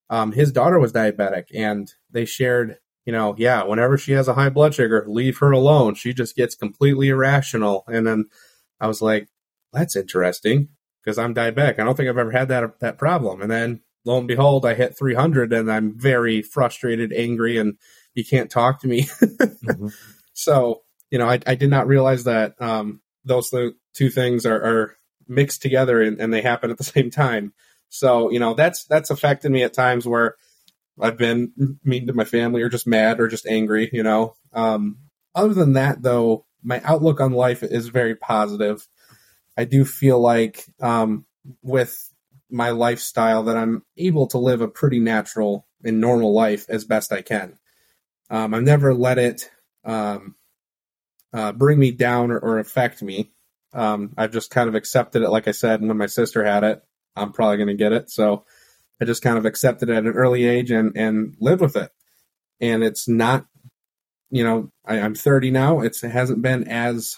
Um, 0.10 0.32
his 0.32 0.52
daughter 0.52 0.80
was 0.80 0.94
diabetic, 0.94 1.46
and 1.54 1.92
they 2.12 2.26
shared, 2.26 2.78
you 3.06 3.14
know, 3.14 3.36
yeah, 3.38 3.64
whenever 3.64 3.98
she 3.98 4.14
has 4.14 4.28
a 4.28 4.34
high 4.34 4.50
blood 4.50 4.74
sugar, 4.76 5.06
leave 5.08 5.38
her 5.40 5.52
alone. 5.52 5.96
She 5.96 6.14
just 6.14 6.36
gets 6.36 6.56
completely 6.56 7.10
irrational." 7.10 7.84
And 7.88 8.06
then 8.08 8.26
I 8.80 8.88
was 8.88 9.02
like, 9.02 9.28
"That's 9.72 9.96
interesting." 9.96 10.70
Because 11.04 11.18
I'm 11.18 11.36
diabetic, 11.36 11.80
I 11.80 11.84
don't 11.84 11.98
think 11.98 12.08
I've 12.10 12.18
ever 12.18 12.32
had 12.32 12.48
that 12.48 12.80
that 12.80 12.98
problem. 12.98 13.42
And 13.42 13.52
then 13.52 13.82
lo 14.06 14.18
and 14.18 14.28
behold, 14.28 14.66
I 14.66 14.74
hit 14.74 14.98
300 14.98 15.54
and 15.54 15.72
I'm 15.72 15.98
very 15.98 16.42
frustrated, 16.42 17.14
angry, 17.14 17.58
and 17.58 17.78
you 18.14 18.26
can't 18.26 18.50
talk 18.50 18.82
to 18.82 18.88
me. 18.88 19.04
mm-hmm. 19.22 19.88
So, 20.34 20.84
you 21.10 21.20
know, 21.20 21.30
I, 21.30 21.40
I 21.46 21.56
did 21.56 21.70
not 21.70 21.88
realize 21.88 22.26
that 22.26 22.62
um, 22.62 23.02
those 23.24 23.54
two 23.94 24.10
things 24.10 24.46
are, 24.46 24.62
are 24.62 24.98
mixed 25.28 25.62
together 25.62 26.02
and, 26.02 26.20
and, 26.20 26.34
they 26.34 26.42
happen 26.42 26.72
at 26.72 26.78
the 26.78 26.84
same 26.96 27.10
time. 27.10 27.54
So, 27.90 28.32
you 28.32 28.40
know, 28.40 28.56
that's 28.56 28.86
that's 28.86 29.12
affected 29.12 29.52
me 29.52 29.64
at 29.64 29.74
times 29.74 30.08
where 30.08 30.36
I've 31.00 31.18
been 31.18 31.78
mean 31.84 32.08
to 32.08 32.14
my 32.14 32.26
family 32.26 32.62
or 32.62 32.70
just 32.70 32.88
mad 32.88 33.20
or 33.20 33.28
just 33.28 33.46
angry, 33.46 33.90
you 33.94 34.04
know. 34.04 34.36
Um, 34.52 34.98
other 35.36 35.54
than 35.54 35.74
that, 35.74 36.02
though, 36.02 36.46
my 36.64 36.82
outlook 36.84 37.20
on 37.20 37.34
life 37.34 37.62
is 37.62 37.90
very 37.90 38.16
positive. 38.16 38.88
I 39.58 39.66
do 39.66 39.86
feel 39.86 40.20
like 40.20 40.66
um, 40.82 41.26
with 41.62 42.10
my 42.54 42.70
lifestyle 42.70 43.44
that 43.44 43.58
I'm 43.58 43.82
able 43.98 44.28
to 44.28 44.38
live 44.38 44.62
a 44.62 44.68
pretty 44.68 45.00
natural 45.00 45.68
and 45.84 46.00
normal 46.00 46.34
life 46.34 46.68
as 46.70 46.86
best 46.86 47.12
I 47.12 47.24
can. 47.24 47.58
Um, 48.30 48.54
I've 48.54 48.64
never 48.64 48.94
let 48.94 49.18
it 49.18 49.50
um, 49.84 50.36
uh, 51.34 51.52
bring 51.52 51.80
me 51.80 51.92
down 51.92 52.32
or, 52.32 52.38
or 52.38 52.60
affect 52.60 53.02
me. 53.02 53.32
Um, 53.74 54.14
I've 54.18 54.32
just 54.32 54.52
kind 54.52 54.70
of 54.70 54.76
accepted 54.76 55.24
it, 55.24 55.30
like 55.30 55.48
I 55.48 55.52
said, 55.52 55.80
and 55.80 55.90
when 55.90 55.98
my 55.98 56.06
sister 56.06 56.46
had 56.46 56.64
it, 56.64 56.84
I'm 57.16 57.34
probably 57.34 57.58
going 57.58 57.70
to 57.70 57.74
get 57.74 57.92
it. 57.92 58.12
So 58.12 58.46
I 59.02 59.06
just 59.06 59.24
kind 59.24 59.40
of 59.40 59.46
accepted 59.46 59.90
it 59.90 59.96
at 59.96 60.06
an 60.06 60.14
early 60.14 60.46
age 60.46 60.70
and, 60.70 60.96
and 60.96 61.36
lived 61.40 61.62
with 61.62 61.76
it. 61.76 61.92
And 62.62 62.84
it's 62.84 63.08
not, 63.08 63.48
you 64.30 64.44
know, 64.44 64.72
I, 64.86 64.98
am 64.98 65.16
30 65.16 65.50
now. 65.50 65.82
It's, 65.82 66.04
it 66.04 66.12
hasn't 66.12 66.44
been 66.44 66.68
as 66.68 67.18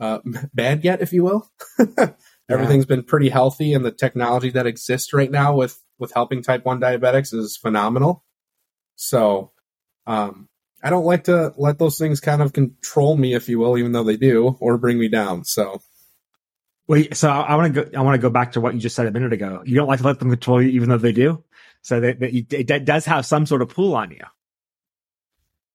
uh, 0.00 0.18
bad 0.54 0.82
yet, 0.82 1.00
if 1.02 1.12
you 1.12 1.22
will. 1.22 1.48
Everything's 2.48 2.84
yeah. 2.84 2.96
been 2.96 3.04
pretty 3.04 3.28
healthy, 3.28 3.72
and 3.72 3.84
the 3.84 3.92
technology 3.92 4.50
that 4.50 4.66
exists 4.66 5.12
right 5.12 5.30
now 5.30 5.54
with 5.54 5.80
with 5.98 6.12
helping 6.12 6.42
type 6.42 6.64
one 6.64 6.80
diabetics 6.80 7.32
is 7.32 7.56
phenomenal. 7.56 8.24
So, 8.96 9.52
um, 10.06 10.48
I 10.82 10.90
don't 10.90 11.04
like 11.04 11.24
to 11.24 11.54
let 11.56 11.78
those 11.78 11.98
things 11.98 12.20
kind 12.20 12.42
of 12.42 12.52
control 12.52 13.16
me, 13.16 13.34
if 13.34 13.48
you 13.48 13.58
will, 13.58 13.78
even 13.78 13.92
though 13.92 14.04
they 14.04 14.16
do, 14.16 14.56
or 14.60 14.78
bring 14.78 14.98
me 14.98 15.08
down. 15.08 15.44
So, 15.44 15.80
wait. 16.88 17.16
So 17.16 17.30
I, 17.30 17.40
I 17.40 17.56
want 17.56 17.74
to 17.74 17.84
go. 17.84 17.98
I 17.98 18.02
want 18.02 18.14
to 18.14 18.22
go 18.22 18.30
back 18.30 18.52
to 18.52 18.60
what 18.60 18.74
you 18.74 18.80
just 18.80 18.96
said 18.96 19.06
a 19.06 19.12
minute 19.12 19.32
ago. 19.32 19.62
You 19.64 19.76
don't 19.76 19.88
like 19.88 20.00
to 20.00 20.06
let 20.06 20.18
them 20.18 20.30
control 20.30 20.60
you, 20.60 20.70
even 20.70 20.88
though 20.88 20.98
they 20.98 21.12
do. 21.12 21.44
So 21.82 22.00
that, 22.00 22.20
that 22.20 22.34
it 22.34 22.84
does 22.84 23.04
have 23.06 23.26
some 23.26 23.46
sort 23.46 23.62
of 23.62 23.68
pull 23.68 23.94
on 23.94 24.10
you. 24.10 24.24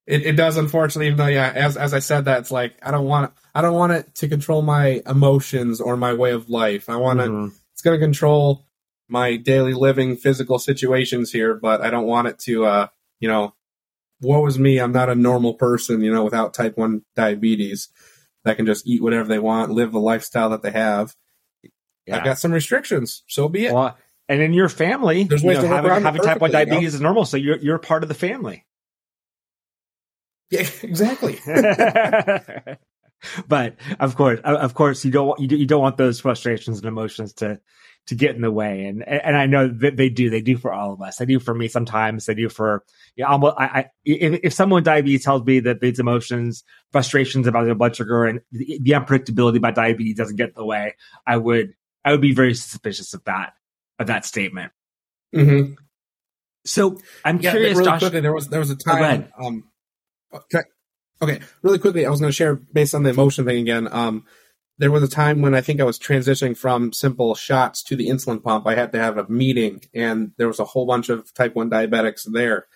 It, 0.08 0.26
it 0.26 0.36
does, 0.38 0.58
unfortunately. 0.58 1.08
Even 1.08 1.18
though, 1.18 1.28
yeah, 1.28 1.52
as 1.54 1.78
as 1.78 1.94
I 1.94 2.00
said 2.00 2.26
that, 2.26 2.40
it's 2.40 2.52
like 2.52 2.76
I 2.82 2.92
don't 2.92 3.06
want 3.06 3.34
I 3.54 3.62
don't 3.62 3.76
want 3.76 3.92
it 3.92 4.16
to 4.16 4.28
control 4.28 4.62
my 4.62 5.02
emotions 5.06 5.82
or 5.82 5.98
my 5.98 6.14
way 6.14 6.32
of 6.32 6.50
life. 6.50 6.90
I 6.90 6.96
want 6.96 7.20
mm-hmm. 7.20 7.54
It's 7.78 7.84
going 7.84 8.00
to 8.00 8.04
control 8.04 8.66
my 9.08 9.38
daily 9.38 9.74
living, 9.74 10.16
physical 10.16 10.58
situations 10.58 11.32
here, 11.32 11.54
but 11.54 11.82
I 11.82 11.92
don't 11.92 12.08
want 12.08 12.28
it 12.28 12.40
to, 12.40 12.66
uh, 12.66 12.88
you 13.20 13.28
know, 13.28 13.54
woe 14.22 14.46
is 14.48 14.58
me, 14.58 14.80
I'm 14.80 14.92
not 14.92 15.10
a 15.10 15.16
normal 15.16 15.54
person, 15.54 16.02
you 16.02 16.12
know, 16.12 16.24
without 16.24 16.56
type 16.56 16.76
1 16.76 17.04
diabetes 17.16 17.90
that 18.44 18.58
can 18.58 18.66
just 18.66 18.88
eat 18.88 19.02
whatever 19.04 19.28
they 19.28 19.40
want, 19.40 19.72
live 19.72 19.92
the 19.92 20.00
lifestyle 20.00 20.50
that 20.50 20.64
they 20.64 20.72
have. 20.72 21.16
Yeah. 22.08 22.18
I've 22.18 22.24
got 22.24 22.40
some 22.40 22.52
restrictions, 22.52 23.24
so 23.28 23.48
be 23.48 23.68
it. 23.68 23.74
Well, 23.74 23.96
and 24.30 24.42
in 24.42 24.54
your 24.54 24.70
family, 24.70 25.24
There's 25.24 25.44
ways 25.44 25.58
you 25.58 25.64
know, 25.68 25.76
having, 25.76 26.04
having 26.04 26.22
type 26.22 26.42
1 26.42 26.52
diabetes 26.52 26.76
you 26.76 26.82
know? 26.82 26.96
is 26.96 27.02
normal, 27.02 27.26
so 27.26 27.38
you're, 27.38 27.58
you're 27.58 27.78
part 27.78 28.04
of 28.04 28.10
the 28.10 28.16
family. 28.16 28.66
Yeah, 30.50 30.68
exactly. 30.84 31.40
but 33.48 33.76
of 34.00 34.16
course, 34.16 34.40
of 34.44 34.74
course, 34.74 35.04
you 35.06 35.12
don't 35.12 35.40
you, 35.40 35.66
don't 35.66 35.82
want 35.82 35.98
those 35.98 36.20
frustrations 36.20 36.78
and 36.78 36.88
emotions 36.88 37.34
to 37.34 37.60
to 38.08 38.16
get 38.16 38.36
in 38.36 38.42
the 38.42 38.52
way. 38.52 38.86
And 38.86 39.08
and 39.08 39.38
I 39.38 39.46
know 39.46 39.68
that 39.68 39.98
they 39.98 40.10
do. 40.10 40.30
They 40.30 40.42
do 40.42 40.58
for 40.58 40.72
all 40.72 40.94
of 40.94 41.02
us. 41.02 41.18
They 41.18 41.26
do 41.26 41.40
for 41.40 41.54
me 41.54 41.68
sometimes. 41.68 42.26
They 42.26 42.36
do 42.36 42.50
for 42.50 42.84
yeah. 43.16 43.26
Almost, 43.28 43.56
I, 43.58 43.66
I 43.66 43.86
if, 44.06 44.40
if 44.44 44.54
someone 44.54 44.78
with 44.78 44.86
diabetes 44.86 45.26
tells 45.26 45.44
me 45.44 45.60
that 45.62 45.82
these 45.82 46.00
emotions, 46.00 46.64
frustrations 46.92 47.48
about 47.48 47.66
their 47.66 47.76
blood 47.76 47.96
sugar, 47.96 48.26
and 48.26 48.42
the, 48.52 48.80
the 48.82 48.92
unpredictability 48.92 49.58
about 49.58 49.76
diabetes 49.76 50.16
doesn't 50.16 50.38
get 50.38 50.50
in 50.50 50.56
the 50.56 50.66
way, 50.66 50.96
I 51.26 51.38
would 51.38 51.74
I 52.06 52.12
would 52.12 52.22
be 52.22 52.34
very 52.34 52.54
suspicious 52.54 53.14
of 53.14 53.24
that 53.26 53.54
of 54.00 54.08
that 54.08 54.26
statement. 54.26 54.72
Mm-hmm. 55.36 55.74
So 56.66 56.98
I'm 57.26 57.40
yeah, 57.40 57.52
curious, 57.52 57.78
really 57.78 57.90
Josh. 57.90 58.00
Quickly, 58.00 58.22
there 58.22 58.34
was 58.34 58.48
there 58.48 58.60
was 58.60 58.72
a 58.72 58.76
oh, 58.76 58.98
time. 58.98 59.30
Oh, 59.38 59.48
um, 59.48 59.64
okay, 60.34 60.64
okay, 61.22 61.40
really 61.62 61.80
quickly, 61.80 62.06
I 62.06 62.10
was 62.10 62.20
going 62.20 62.30
to 62.30 62.36
share 62.36 62.56
based 62.56 62.96
on 62.96 63.04
the 63.04 63.10
emotion 63.10 63.46
thing 63.46 63.60
again. 63.60 63.88
Um, 63.92 64.26
there 64.80 64.92
was 64.92 65.04
a 65.04 65.08
time 65.08 65.42
when 65.42 65.56
I 65.56 65.62
think 65.62 65.82
I 65.82 65.86
was 65.86 65.98
transitioning 65.98 66.56
from 66.56 66.94
simple 66.94 67.34
shots 67.34 67.82
to 67.84 67.96
the 67.96 68.10
insulin 68.10 68.44
pump. 68.44 68.68
I 68.68 68.76
had 68.76 68.92
to 68.92 69.00
have 69.00 69.18
a 69.18 69.28
meeting, 69.28 69.82
and 69.94 70.32
there 70.38 70.48
was 70.48 70.60
a 70.60 70.66
whole 70.66 70.86
bunch 70.86 71.10
of 71.10 71.34
type 71.34 71.56
1 71.56 71.70
diabetics 71.70 72.24
there. 72.32 72.68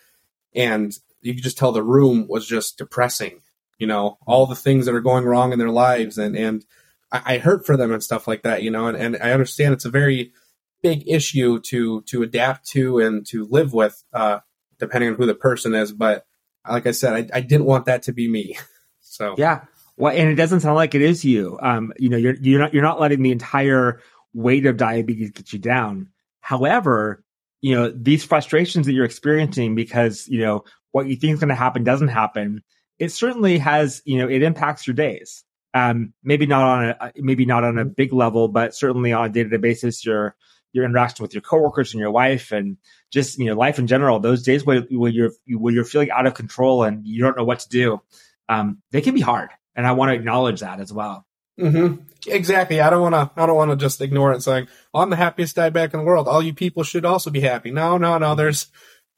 And 0.55 0.91
you 1.21 1.35
could 1.35 1.43
just 1.43 1.57
tell 1.57 1.71
the 1.71 1.83
room 1.83 2.27
was 2.27 2.47
just 2.47 2.77
depressing, 2.77 3.41
you 3.77 3.87
know, 3.87 4.17
all 4.25 4.47
the 4.47 4.55
things 4.55 4.85
that 4.85 4.95
are 4.95 5.01
going 5.01 5.25
wrong 5.25 5.53
in 5.53 5.59
their 5.59 5.69
lives. 5.69 6.17
And, 6.17 6.35
and 6.35 6.65
I, 7.11 7.35
I 7.35 7.37
hurt 7.37 7.65
for 7.65 7.77
them 7.77 7.91
and 7.91 8.03
stuff 8.03 8.27
like 8.27 8.43
that, 8.43 8.63
you 8.63 8.71
know, 8.71 8.87
and, 8.87 8.97
and 8.97 9.17
I 9.21 9.31
understand 9.31 9.73
it's 9.73 9.85
a 9.85 9.91
very 9.91 10.33
big 10.81 11.07
issue 11.07 11.59
to, 11.59 12.01
to 12.01 12.23
adapt 12.23 12.67
to 12.69 12.99
and 12.99 13.25
to 13.27 13.47
live 13.49 13.73
with, 13.73 14.03
uh, 14.11 14.39
depending 14.79 15.11
on 15.11 15.15
who 15.15 15.27
the 15.27 15.35
person 15.35 15.75
is. 15.75 15.91
But 15.91 16.25
like 16.69 16.87
I 16.87 16.91
said, 16.91 17.13
I, 17.13 17.37
I 17.37 17.41
didn't 17.41 17.65
want 17.65 17.85
that 17.85 18.03
to 18.03 18.13
be 18.13 18.27
me. 18.27 18.57
So, 19.03 19.35
yeah. 19.37 19.65
Well, 19.97 20.15
and 20.15 20.29
it 20.29 20.35
doesn't 20.35 20.61
sound 20.61 20.75
like 20.75 20.95
it 20.95 21.01
is 21.01 21.25
you. 21.25 21.59
Um, 21.61 21.91
you 21.99 22.07
know, 22.07 22.15
you're 22.15 22.35
you're 22.35 22.61
not 22.61 22.73
you're 22.73 22.81
not 22.81 23.01
letting 23.01 23.21
the 23.21 23.33
entire 23.33 23.99
weight 24.33 24.65
of 24.65 24.77
diabetes 24.77 25.31
get 25.31 25.51
you 25.51 25.59
down. 25.59 26.07
However, 26.39 27.21
you 27.61 27.75
know 27.75 27.91
these 27.91 28.23
frustrations 28.23 28.85
that 28.85 28.93
you're 28.93 29.05
experiencing 29.05 29.75
because 29.75 30.27
you 30.27 30.39
know 30.39 30.63
what 30.91 31.07
you 31.07 31.15
think 31.15 31.33
is 31.33 31.39
going 31.39 31.49
to 31.49 31.55
happen 31.55 31.83
doesn't 31.83 32.07
happen. 32.07 32.63
It 32.99 33.09
certainly 33.09 33.57
has 33.59 34.01
you 34.05 34.17
know 34.17 34.29
it 34.29 34.43
impacts 34.43 34.87
your 34.87 34.95
days. 34.95 35.43
Um, 35.73 36.13
maybe 36.23 36.45
not 36.45 36.63
on 36.63 36.85
a 36.85 37.11
maybe 37.17 37.45
not 37.45 37.63
on 37.63 37.77
a 37.77 37.85
big 37.85 38.13
level, 38.13 38.47
but 38.47 38.73
certainly 38.75 39.13
on 39.13 39.25
a 39.25 39.29
day 39.29 39.43
to 39.43 39.49
day 39.49 39.57
basis, 39.57 40.05
your 40.05 40.35
your 40.73 40.85
interaction 40.85 41.23
with 41.23 41.33
your 41.33 41.41
coworkers 41.41 41.93
and 41.93 41.99
your 41.99 42.11
wife 42.11 42.51
and 42.51 42.77
just 43.11 43.37
you 43.37 43.45
know 43.45 43.55
life 43.55 43.79
in 43.79 43.87
general. 43.87 44.19
Those 44.19 44.43
days 44.43 44.65
where, 44.65 44.81
where 44.89 45.11
you're 45.11 45.31
where 45.47 45.73
you're 45.73 45.85
feeling 45.85 46.11
out 46.11 46.27
of 46.27 46.33
control 46.33 46.83
and 46.83 47.05
you 47.05 47.21
don't 47.21 47.37
know 47.37 47.43
what 47.43 47.59
to 47.59 47.69
do, 47.69 48.01
um, 48.49 48.81
they 48.91 49.01
can 49.01 49.13
be 49.13 49.21
hard 49.21 49.49
and 49.75 49.87
I 49.87 49.93
want 49.93 50.09
to 50.09 50.15
acknowledge 50.15 50.61
that 50.61 50.79
as 50.79 50.91
well. 50.91 51.25
Mm-hmm. 51.59 52.03
Exactly. 52.27 52.79
I 52.79 52.89
don't 52.89 53.01
want 53.01 53.15
to. 53.15 53.41
I 53.41 53.45
don't 53.45 53.55
want 53.55 53.71
to 53.71 53.77
just 53.77 54.01
ignore 54.01 54.31
it, 54.31 54.41
saying 54.41 54.67
I'm 54.93 55.09
the 55.09 55.15
happiest 55.15 55.55
guy 55.55 55.69
back 55.69 55.93
in 55.93 55.99
the 55.99 56.05
world. 56.05 56.27
All 56.27 56.41
you 56.41 56.53
people 56.53 56.83
should 56.83 57.05
also 57.05 57.29
be 57.29 57.41
happy. 57.41 57.71
No, 57.71 57.97
no, 57.97 58.17
no. 58.17 58.35
There's 58.35 58.67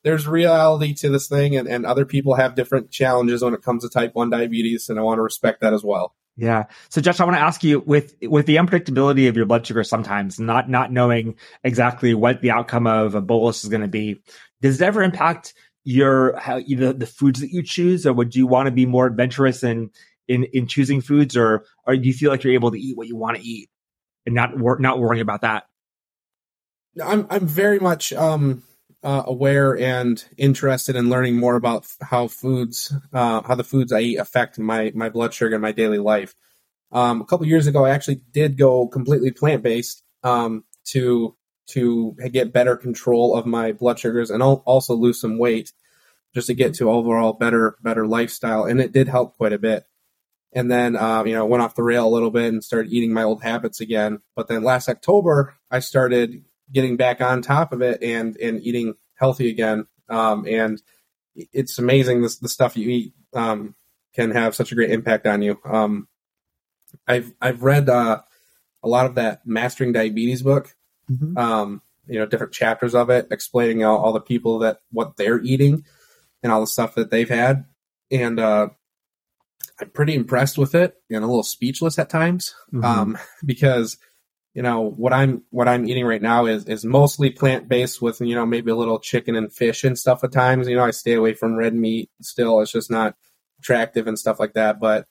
there's 0.04 0.28
reality 0.28 0.94
to 0.96 1.10
this 1.10 1.28
thing, 1.28 1.56
and, 1.56 1.68
and 1.68 1.86
other 1.86 2.06
people 2.06 2.36
have 2.36 2.56
different 2.56 2.92
challenges 2.92 3.44
when 3.44 3.54
it 3.54 3.62
comes 3.62 3.84
to 3.84 3.90
type 3.90 4.16
one 4.16 4.30
diabetes, 4.30 4.90
and 4.90 5.00
I 5.00 5.04
want 5.04 5.20
to 5.20 5.24
respect 5.24 5.62
that 5.62 5.74
as 5.74 5.84
well. 5.84 6.16
Yeah. 6.36 6.66
So 6.90 7.00
Josh, 7.00 7.20
I 7.20 7.26
want 7.26 7.38
to 7.38 7.42
ask 7.42 7.64
you 7.64 7.80
with 7.82 8.16
with 8.24 8.48
the 8.48 8.56
unpredictability 8.56 9.30
of 9.30 9.36
your 9.36 9.46
blood 9.46 9.68
sugar 9.68 9.84
sometimes, 9.84 10.40
not 10.40 10.68
not 10.68 10.92
knowing 10.92 11.36
exactly 11.64 12.14
what 12.14 12.42
the 12.42 12.52
outcome 12.52 12.88
of 12.88 13.14
a 13.14 13.22
bolus 13.22 13.64
is 13.64 13.70
going 13.70 13.82
to 13.82 13.88
be, 13.88 14.22
does 14.62 14.82
it 14.82 14.86
ever 14.86 15.04
impact 15.04 15.54
your 15.84 16.38
how 16.40 16.60
the, 16.60 16.96
the 16.98 17.06
foods 17.06 17.42
that 17.42 17.52
you 17.52 17.62
choose, 17.62 18.06
or 18.06 18.14
would 18.14 18.36
you 18.36 18.48
want 18.48 18.66
to 18.66 18.72
be 18.72 18.86
more 18.86 19.06
adventurous 19.06 19.64
in 19.64 19.92
in 20.28 20.46
in 20.46 20.66
choosing 20.66 21.02
foods, 21.02 21.38
or 21.38 21.66
or 21.86 21.96
do 21.96 22.08
you 22.08 22.14
feel 22.14 22.32
like 22.32 22.44
you're 22.44 22.54
able 22.54 22.72
to 22.72 22.80
eat 22.80 22.98
what 22.98 23.08
you 23.08 23.16
want 23.16 23.38
to 23.38 23.44
eat 23.44 23.70
and 24.26 24.34
not 24.34 24.58
wor- 24.58 24.80
not 24.80 25.00
worrying 25.00 25.22
about 25.22 25.42
that? 25.42 25.66
I'm 27.04 27.28
I'm 27.30 27.48
very 27.48 27.80
much 27.80 28.12
um, 28.14 28.64
uh, 29.04 29.24
aware 29.26 29.78
and 29.78 30.24
interested 30.38 30.96
in 30.96 31.10
learning 31.10 31.38
more 31.38 31.56
about 31.56 31.88
how 32.02 32.28
foods 32.28 32.94
uh, 33.12 33.42
how 33.42 33.56
the 33.56 33.64
foods 33.64 33.92
I 33.92 34.00
eat 34.02 34.18
affect 34.18 34.58
my 34.60 34.92
my 34.96 35.10
blood 35.10 35.34
sugar 35.34 35.56
in 35.56 35.62
my 35.62 35.72
daily 35.72 36.00
life. 36.00 36.36
Um, 36.92 37.22
a 37.22 37.26
couple 37.26 37.48
years 37.48 37.68
ago, 37.68 37.86
I 37.86 37.90
actually 37.90 38.22
did 38.32 38.58
go 38.58 38.88
completely 38.88 39.32
plant 39.32 39.64
based 39.64 40.04
um, 40.24 40.64
to 40.86 41.36
to 41.70 42.16
get 42.32 42.54
better 42.54 42.76
control 42.76 43.36
of 43.36 43.46
my 43.46 43.72
blood 43.72 44.00
sugars 44.00 44.30
and 44.30 44.44
also 44.44 44.96
lose 44.96 45.20
some 45.20 45.38
weight 45.38 45.72
just 46.34 46.48
to 46.48 46.54
get 46.54 46.74
to 46.76 46.90
overall 46.90 47.34
better 47.34 47.78
better 47.82 48.06
lifestyle 48.06 48.66
and 48.66 48.82
it 48.82 48.92
did 48.92 49.08
help 49.08 49.38
quite 49.38 49.54
a 49.54 49.58
bit 49.58 49.86
and 50.54 50.70
then 50.70 50.96
uh, 50.96 51.24
you 51.24 51.34
know 51.34 51.46
went 51.46 51.64
off 51.64 51.76
the 51.76 51.84
rail 51.84 52.08
a 52.08 52.10
little 52.10 52.32
bit 52.32 52.54
and 52.54 52.64
started 52.64 52.92
eating 52.92 53.14
my 53.14 53.24
old 53.24 53.44
habits 53.44 53.82
again. 53.82 54.20
But 54.36 54.48
then 54.48 54.64
last 54.64 54.90
October, 54.90 55.56
I 55.70 55.80
started 55.80 56.44
getting 56.72 56.98
back 56.98 57.22
on 57.22 57.42
top 57.42 57.74
of 57.74 57.82
it 57.82 58.02
and 58.02 58.38
and 58.38 58.62
eating 58.62 58.96
healthy 59.16 59.50
again. 59.50 59.88
Um, 60.10 60.46
and 60.48 60.82
it's 61.36 61.80
amazing 61.80 62.22
this 62.22 62.38
the 62.38 62.50
stuff 62.50 62.78
you 62.78 62.90
eat 62.90 63.14
um, 63.34 63.76
can 64.16 64.32
have 64.32 64.56
such 64.56 64.72
a 64.72 64.76
great 64.76 64.92
impact 64.92 65.26
on 65.26 65.42
you. 65.42 65.60
Um, 65.66 66.08
I've 67.08 67.34
I've 67.42 67.64
read 67.64 67.90
uh, 67.90 68.22
a 68.84 68.88
lot 68.88 69.06
of 69.06 69.16
that 69.16 69.46
Mastering 69.46 69.94
Diabetes 69.94 70.42
book. 70.42 70.76
Mm-hmm. 71.10 71.38
Um, 71.38 71.82
you 72.08 72.20
know, 72.20 72.26
different 72.26 72.54
chapters 72.54 72.96
of 72.96 73.10
it 73.10 73.28
explaining 73.32 73.84
all, 73.84 73.98
all, 73.98 74.14
the 74.14 74.20
people 74.20 74.60
that 74.60 74.80
what 74.92 75.16
they're 75.16 75.42
eating 75.42 75.86
and 76.42 76.52
all 76.52 76.60
the 76.60 76.68
stuff 76.68 76.96
that 76.96 77.10
they've 77.10 77.30
had. 77.30 77.66
And 78.12 78.40
uh, 78.40 78.70
I'm 79.80 79.90
pretty 79.90 80.14
impressed 80.14 80.58
with 80.58 80.76
it 80.76 80.96
and 81.10 81.24
a 81.24 81.28
little 81.28 81.44
speechless 81.44 81.98
at 81.98 82.10
times 82.10 82.56
mm-hmm. 82.74 82.84
um, 82.84 83.18
because 83.46 83.98
you 84.54 84.62
know 84.62 84.82
what 84.82 85.14
I'm 85.14 85.44
what 85.50 85.68
I'm 85.68 85.88
eating 85.88 86.06
right 86.06 86.22
now 86.22 86.46
is 86.46 86.66
is 86.66 86.86
mostly 86.86 87.32
plant 87.32 87.68
based 87.68 88.02
with 88.02 88.22
you 88.22 88.36
know 88.36 88.46
maybe 88.46 88.72
a 88.72 88.76
little 88.76 89.00
chicken 89.00 89.36
and 89.36 89.52
fish 89.52 89.84
and 89.84 89.98
stuff 89.98 90.24
at 90.24 90.32
times. 90.32 90.68
You 90.68 90.76
know 90.76 90.86
I 90.86 90.92
stay 90.92 91.14
away 91.14 91.34
from 91.34 91.56
red 91.56 91.74
meat. 91.74 92.10
Still, 92.22 92.62
it's 92.62 92.72
just 92.72 92.92
not 92.92 93.16
attractive 93.60 94.08
and 94.08 94.20
stuff 94.20 94.40
like 94.40 94.54
that. 94.54 94.80
But 94.80 95.08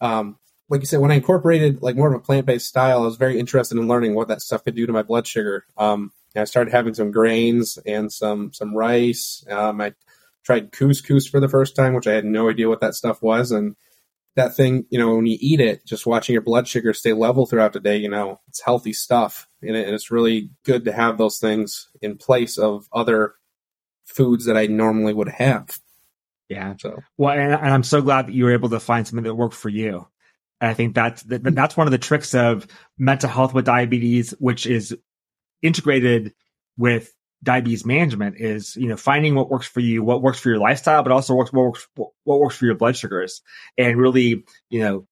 um, 0.00 0.36
like 0.68 0.80
you 0.80 0.86
said, 0.86 1.00
when 1.00 1.10
I 1.10 1.14
incorporated 1.14 1.82
like 1.82 1.96
more 1.96 2.12
of 2.12 2.14
a 2.14 2.24
plant 2.24 2.46
based 2.46 2.68
style, 2.68 3.02
I 3.02 3.06
was 3.06 3.16
very 3.16 3.38
interested 3.38 3.78
in 3.78 3.88
learning 3.88 4.14
what 4.14 4.28
that 4.28 4.42
stuff 4.42 4.64
could 4.64 4.74
do 4.74 4.86
to 4.86 4.92
my 4.92 5.02
blood 5.02 5.26
sugar. 5.26 5.64
Um, 5.76 6.12
I 6.36 6.44
started 6.44 6.72
having 6.72 6.94
some 6.94 7.10
grains 7.10 7.78
and 7.86 8.12
some 8.12 8.52
some 8.52 8.76
rice. 8.76 9.44
Um, 9.50 9.80
I 9.80 9.94
tried 10.44 10.72
couscous 10.72 11.28
for 11.28 11.40
the 11.40 11.48
first 11.48 11.76
time, 11.76 11.94
which 11.94 12.06
I 12.06 12.12
had 12.12 12.24
no 12.24 12.50
idea 12.50 12.68
what 12.68 12.80
that 12.80 12.94
stuff 12.94 13.22
was, 13.22 13.52
and 13.52 13.76
that 14.36 14.54
thing, 14.54 14.86
you 14.90 14.98
know, 14.98 15.14
when 15.16 15.26
you 15.26 15.36
eat 15.40 15.60
it, 15.60 15.84
just 15.86 16.06
watching 16.06 16.32
your 16.32 16.42
blood 16.42 16.66
sugar 16.66 16.94
stay 16.94 17.12
level 17.12 17.46
throughout 17.46 17.72
the 17.72 17.80
day, 17.80 17.96
you 17.96 18.08
know, 18.08 18.40
it's 18.48 18.62
healthy 18.62 18.92
stuff, 18.92 19.46
and, 19.60 19.76
it, 19.76 19.86
and 19.86 19.94
it's 19.94 20.10
really 20.10 20.50
good 20.64 20.84
to 20.86 20.92
have 20.92 21.18
those 21.18 21.38
things 21.38 21.88
in 22.00 22.16
place 22.16 22.58
of 22.58 22.88
other 22.92 23.34
foods 24.04 24.46
that 24.46 24.56
I 24.56 24.66
normally 24.66 25.14
would 25.14 25.28
have. 25.28 25.78
Yeah. 26.48 26.74
So 26.78 27.02
well, 27.16 27.38
and, 27.38 27.52
and 27.52 27.68
I'm 27.68 27.82
so 27.82 28.02
glad 28.02 28.26
that 28.26 28.34
you 28.34 28.44
were 28.44 28.52
able 28.52 28.70
to 28.70 28.80
find 28.80 29.06
something 29.06 29.24
that 29.24 29.34
worked 29.34 29.54
for 29.54 29.68
you. 29.68 30.06
And 30.60 30.70
I 30.70 30.74
think 30.74 30.94
that's 30.94 31.22
that, 31.24 31.42
that's 31.42 31.76
one 31.76 31.86
of 31.86 31.92
the 31.92 31.98
tricks 31.98 32.34
of 32.34 32.66
mental 32.98 33.28
health 33.28 33.54
with 33.54 33.64
diabetes, 33.64 34.32
which 34.38 34.66
is 34.66 34.96
integrated 35.62 36.34
with 36.76 37.12
diabetes 37.42 37.84
management 37.84 38.36
is 38.38 38.76
you 38.76 38.86
know 38.86 38.96
finding 38.96 39.34
what 39.34 39.50
works 39.50 39.66
for 39.66 39.80
you 39.80 40.02
what 40.02 40.22
works 40.22 40.38
for 40.38 40.48
your 40.48 40.58
lifestyle 40.58 41.02
but 41.02 41.12
also 41.12 41.34
works 41.34 41.52
what 41.52 41.62
works 41.62 41.88
what 41.94 42.40
works 42.40 42.56
for 42.56 42.66
your 42.66 42.74
blood 42.76 42.96
sugars 42.96 43.42
and 43.76 43.98
really 43.98 44.44
you 44.70 44.80
know 44.80 45.06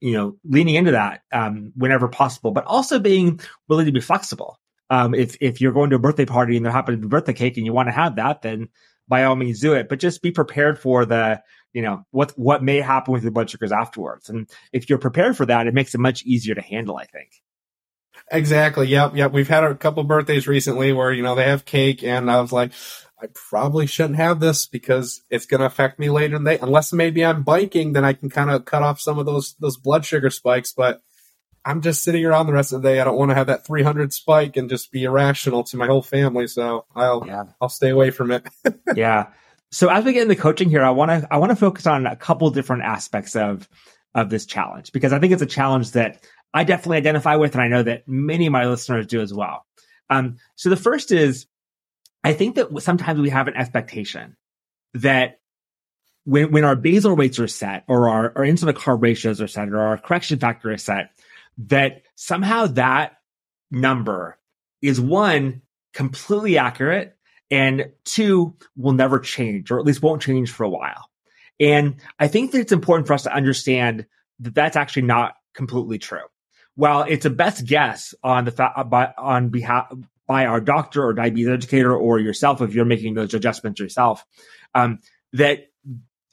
you 0.00 0.12
know 0.12 0.36
leaning 0.44 0.74
into 0.74 0.92
that 0.92 1.22
um, 1.32 1.72
whenever 1.76 2.08
possible 2.08 2.50
but 2.50 2.64
also 2.64 2.98
being 2.98 3.40
willing 3.68 3.86
to 3.86 3.92
be 3.92 4.00
flexible. 4.00 4.58
Um, 4.88 5.14
if 5.14 5.36
if 5.40 5.60
you're 5.60 5.72
going 5.72 5.90
to 5.90 5.96
a 5.96 6.00
birthday 6.00 6.26
party 6.26 6.56
and 6.56 6.64
there 6.64 6.72
happens 6.72 6.98
to 6.98 7.02
be 7.02 7.08
birthday 7.08 7.32
cake 7.32 7.56
and 7.56 7.66
you 7.66 7.72
want 7.72 7.88
to 7.88 7.92
have 7.92 8.16
that 8.16 8.42
then 8.42 8.68
by 9.08 9.24
all 9.24 9.34
means 9.34 9.60
do 9.60 9.72
it 9.72 9.88
but 9.88 9.98
just 9.98 10.22
be 10.22 10.30
prepared 10.30 10.78
for 10.78 11.04
the 11.04 11.42
you 11.72 11.82
know 11.82 12.04
what 12.12 12.30
what 12.38 12.62
may 12.62 12.80
happen 12.80 13.12
with 13.12 13.24
your 13.24 13.32
blood 13.32 13.50
sugars 13.50 13.72
afterwards. 13.72 14.28
And 14.28 14.48
if 14.72 14.88
you're 14.88 14.98
prepared 14.98 15.36
for 15.36 15.46
that 15.46 15.66
it 15.66 15.74
makes 15.74 15.94
it 15.94 15.98
much 15.98 16.22
easier 16.24 16.54
to 16.54 16.62
handle 16.62 16.96
i 16.96 17.04
think 17.04 17.30
Exactly. 18.30 18.88
Yep. 18.88 19.16
Yep. 19.16 19.32
We've 19.32 19.48
had 19.48 19.64
a 19.64 19.74
couple 19.74 20.02
birthdays 20.04 20.46
recently 20.46 20.92
where, 20.92 21.12
you 21.12 21.22
know, 21.22 21.34
they 21.34 21.44
have 21.44 21.64
cake 21.64 22.02
and 22.02 22.30
I 22.30 22.40
was 22.40 22.52
like, 22.52 22.72
I 23.20 23.26
probably 23.32 23.86
shouldn't 23.86 24.16
have 24.16 24.40
this 24.40 24.66
because 24.66 25.22
it's 25.30 25.46
going 25.46 25.60
to 25.60 25.66
affect 25.66 25.98
me 25.98 26.10
later 26.10 26.36
in 26.36 26.44
the 26.44 26.52
day. 26.52 26.58
Unless 26.60 26.92
maybe 26.92 27.24
I'm 27.24 27.44
biking, 27.44 27.92
then 27.92 28.04
I 28.04 28.12
can 28.12 28.28
kind 28.28 28.50
of 28.50 28.64
cut 28.64 28.82
off 28.82 29.00
some 29.00 29.18
of 29.18 29.26
those, 29.26 29.54
those 29.58 29.78
blood 29.78 30.04
sugar 30.04 30.28
spikes. 30.28 30.72
But 30.72 31.00
I'm 31.64 31.80
just 31.80 32.04
sitting 32.04 32.24
around 32.24 32.46
the 32.46 32.52
rest 32.52 32.72
of 32.72 32.82
the 32.82 32.88
day. 32.88 33.00
I 33.00 33.04
don't 33.04 33.16
want 33.16 33.30
to 33.30 33.34
have 33.34 33.46
that 33.46 33.66
300 33.66 34.12
spike 34.12 34.56
and 34.56 34.68
just 34.68 34.92
be 34.92 35.04
irrational 35.04 35.64
to 35.64 35.76
my 35.76 35.86
whole 35.86 36.02
family. 36.02 36.46
So 36.46 36.84
I'll, 36.94 37.24
yeah. 37.26 37.44
I'll 37.60 37.68
stay 37.68 37.88
away 37.88 38.10
from 38.10 38.30
it. 38.32 38.46
yeah. 38.94 39.28
So 39.70 39.88
as 39.88 40.04
we 40.04 40.12
get 40.12 40.22
into 40.22 40.36
coaching 40.36 40.68
here, 40.68 40.84
I 40.84 40.90
want 40.90 41.10
to, 41.10 41.26
I 41.30 41.38
want 41.38 41.50
to 41.50 41.56
focus 41.56 41.86
on 41.86 42.06
a 42.06 42.16
couple 42.16 42.50
different 42.50 42.82
aspects 42.82 43.34
of, 43.34 43.68
of 44.14 44.30
this 44.30 44.46
challenge 44.46 44.92
because 44.92 45.12
I 45.12 45.18
think 45.18 45.32
it's 45.32 45.42
a 45.42 45.46
challenge 45.46 45.92
that 45.92 46.24
I 46.54 46.64
definitely 46.64 46.98
identify 46.98 47.36
with, 47.36 47.54
and 47.54 47.62
I 47.62 47.68
know 47.68 47.82
that 47.82 48.08
many 48.08 48.46
of 48.46 48.52
my 48.52 48.66
listeners 48.66 49.06
do 49.06 49.20
as 49.20 49.32
well. 49.32 49.66
Um, 50.08 50.36
so 50.54 50.70
the 50.70 50.76
first 50.76 51.12
is, 51.12 51.46
I 52.24 52.32
think 52.32 52.56
that 52.56 52.68
sometimes 52.80 53.20
we 53.20 53.30
have 53.30 53.48
an 53.48 53.56
expectation 53.56 54.36
that 54.94 55.40
when, 56.24 56.50
when 56.50 56.64
our 56.64 56.76
basal 56.76 57.14
rates 57.14 57.38
are 57.38 57.48
set 57.48 57.84
or 57.88 58.08
our, 58.08 58.32
our 58.36 58.44
insulin 58.44 58.74
carb 58.74 59.02
ratios 59.02 59.40
are 59.40 59.48
set 59.48 59.68
or 59.68 59.78
our 59.78 59.98
correction 59.98 60.38
factor 60.38 60.72
is 60.72 60.82
set, 60.82 61.10
that 61.58 62.02
somehow 62.14 62.66
that 62.66 63.18
number 63.70 64.38
is 64.82 65.00
one, 65.00 65.62
completely 65.94 66.58
accurate 66.58 67.16
and 67.50 67.92
two, 68.04 68.54
will 68.76 68.92
never 68.92 69.18
change 69.20 69.70
or 69.70 69.78
at 69.78 69.84
least 69.84 70.02
won't 70.02 70.22
change 70.22 70.50
for 70.50 70.64
a 70.64 70.68
while. 70.68 71.08
And 71.60 71.96
I 72.18 72.28
think 72.28 72.52
that 72.52 72.60
it's 72.60 72.72
important 72.72 73.06
for 73.06 73.14
us 73.14 73.22
to 73.22 73.34
understand 73.34 74.06
that 74.40 74.54
that's 74.54 74.76
actually 74.76 75.02
not 75.02 75.34
completely 75.54 75.98
true 75.98 76.24
while 76.76 77.02
it's 77.02 77.24
a 77.24 77.30
best 77.30 77.66
guess 77.66 78.14
on 78.22 78.44
the 78.44 78.52
fa- 78.52 78.84
by, 78.86 79.12
on 79.18 79.48
behalf 79.48 79.92
by 80.26 80.46
our 80.46 80.60
doctor 80.60 81.04
or 81.04 81.12
diabetes 81.12 81.48
educator 81.48 81.94
or 81.94 82.18
yourself 82.18 82.60
if 82.60 82.74
you're 82.74 82.84
making 82.84 83.14
those 83.14 83.34
adjustments 83.34 83.80
yourself, 83.80 84.24
um, 84.74 85.00
that 85.32 85.68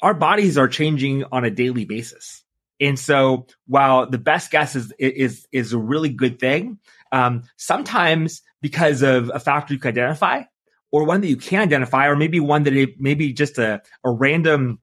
our 0.01 0.13
bodies 0.13 0.57
are 0.57 0.67
changing 0.67 1.23
on 1.31 1.45
a 1.45 1.51
daily 1.51 1.85
basis. 1.85 2.43
And 2.79 2.99
so 2.99 3.47
while 3.67 4.09
the 4.09 4.17
best 4.17 4.51
guess 4.51 4.75
is, 4.75 4.93
is, 4.99 5.47
is 5.51 5.73
a 5.73 5.77
really 5.77 6.09
good 6.09 6.39
thing, 6.39 6.79
um, 7.11 7.43
sometimes 7.55 8.41
because 8.61 9.03
of 9.03 9.31
a 9.33 9.39
factor 9.39 9.73
you 9.73 9.79
can 9.79 9.89
identify 9.89 10.43
or 10.91 11.05
one 11.05 11.21
that 11.21 11.27
you 11.27 11.37
can 11.37 11.61
identify, 11.61 12.07
or 12.07 12.15
maybe 12.15 12.39
one 12.39 12.63
that 12.63 12.75
it, 12.75 12.99
maybe 12.99 13.33
just 13.33 13.57
a, 13.57 13.81
a 14.03 14.11
random 14.11 14.79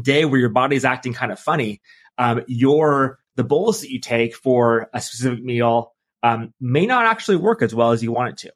day 0.00 0.24
where 0.24 0.38
your 0.38 0.48
body's 0.48 0.84
acting 0.84 1.12
kind 1.12 1.32
of 1.32 1.40
funny, 1.40 1.80
um, 2.18 2.42
your 2.46 3.19
the 3.36 3.44
bolus 3.44 3.80
that 3.80 3.90
you 3.90 4.00
take 4.00 4.34
for 4.34 4.88
a 4.92 5.00
specific 5.00 5.42
meal 5.42 5.94
um, 6.22 6.52
may 6.60 6.86
not 6.86 7.06
actually 7.06 7.36
work 7.36 7.62
as 7.62 7.74
well 7.74 7.92
as 7.92 8.02
you 8.02 8.12
want 8.12 8.30
it 8.30 8.36
to. 8.38 8.52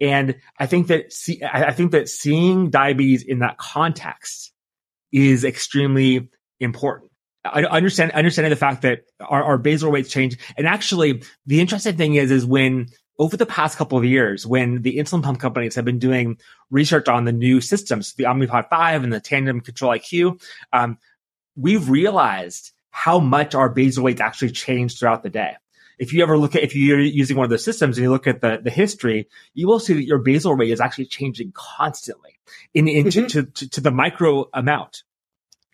And 0.00 0.36
I 0.58 0.66
think 0.66 0.88
that 0.88 1.12
see, 1.12 1.42
I 1.42 1.72
think 1.72 1.92
that 1.92 2.08
seeing 2.08 2.70
diabetes 2.70 3.22
in 3.22 3.38
that 3.38 3.56
context 3.56 4.52
is 5.12 5.44
extremely 5.44 6.28
important. 6.60 7.10
I 7.44 7.62
understand 7.64 8.10
understanding 8.12 8.50
the 8.50 8.56
fact 8.56 8.82
that 8.82 9.04
our, 9.20 9.42
our 9.42 9.58
basal 9.58 9.90
rates 9.90 10.10
change. 10.10 10.36
And 10.56 10.66
actually, 10.66 11.22
the 11.46 11.60
interesting 11.60 11.96
thing 11.96 12.16
is, 12.16 12.30
is 12.30 12.44
when 12.44 12.88
over 13.18 13.36
the 13.36 13.46
past 13.46 13.78
couple 13.78 13.96
of 13.96 14.04
years, 14.04 14.46
when 14.46 14.82
the 14.82 14.98
insulin 14.98 15.22
pump 15.22 15.40
companies 15.40 15.74
have 15.74 15.84
been 15.84 15.98
doing 15.98 16.38
research 16.70 17.08
on 17.08 17.24
the 17.24 17.32
new 17.32 17.60
systems, 17.60 18.14
the 18.14 18.24
Omnipod 18.24 18.68
5 18.68 19.04
and 19.04 19.12
the 19.12 19.20
Tandem 19.20 19.60
Control 19.60 19.92
IQ, 19.92 20.42
um, 20.72 20.98
we've 21.54 21.88
realized 21.88 22.72
how 22.96 23.18
much 23.18 23.54
our 23.54 23.68
basal 23.68 24.04
rates 24.04 24.22
actually 24.22 24.50
change 24.50 24.98
throughout 24.98 25.22
the 25.22 25.28
day. 25.28 25.52
If 25.98 26.14
you 26.14 26.22
ever 26.22 26.38
look 26.38 26.56
at, 26.56 26.62
if 26.62 26.74
you're 26.74 26.98
using 26.98 27.36
one 27.36 27.44
of 27.44 27.50
those 27.50 27.62
systems 27.62 27.98
and 27.98 28.04
you 28.04 28.10
look 28.10 28.26
at 28.26 28.40
the, 28.40 28.58
the 28.62 28.70
history, 28.70 29.28
you 29.52 29.68
will 29.68 29.78
see 29.78 29.92
that 29.92 30.06
your 30.06 30.16
basal 30.16 30.54
rate 30.54 30.70
is 30.70 30.80
actually 30.80 31.04
changing 31.04 31.52
constantly 31.52 32.38
in, 32.72 32.88
in 32.88 33.04
mm-hmm. 33.04 33.26
to, 33.26 33.42
to, 33.44 33.68
to, 33.68 33.80
the 33.82 33.90
micro 33.90 34.48
amount. 34.54 35.02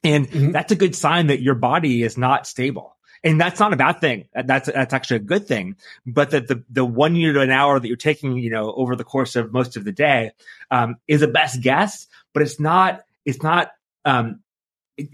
And 0.03 0.29
mm-hmm. 0.29 0.51
that's 0.51 0.73
a 0.73 0.75
good 0.75 0.97
sign 0.97 1.29
that 1.29 1.41
your 1.41 1.55
body 1.55 2.03
is 2.03 2.19
not 2.19 2.49
stable. 2.49 2.97
And 3.23 3.41
that's 3.41 3.61
not 3.61 3.73
a 3.73 3.77
bad 3.77 4.01
thing. 4.01 4.27
That's, 4.35 4.69
that's 4.69 4.93
actually 4.93 5.19
a 5.19 5.21
good 5.21 5.47
thing. 5.47 5.77
But 6.05 6.31
that 6.31 6.49
the, 6.49 6.65
the 6.71 6.85
one 6.85 7.15
unit 7.15 7.41
an 7.41 7.53
hour 7.53 7.79
that 7.79 7.87
you're 7.87 7.97
taking, 7.97 8.37
you 8.37 8.51
know, 8.51 8.73
over 8.73 8.97
the 8.97 9.05
course 9.05 9.37
of 9.37 9.53
most 9.53 9.77
of 9.77 9.85
the 9.85 9.93
day, 9.93 10.33
um, 10.73 10.97
is 11.07 11.23
a 11.23 11.29
best 11.29 11.61
guess, 11.61 12.09
but 12.33 12.43
it's 12.43 12.59
not, 12.59 13.05
it's 13.25 13.45
not, 13.45 13.71
um, 14.05 14.41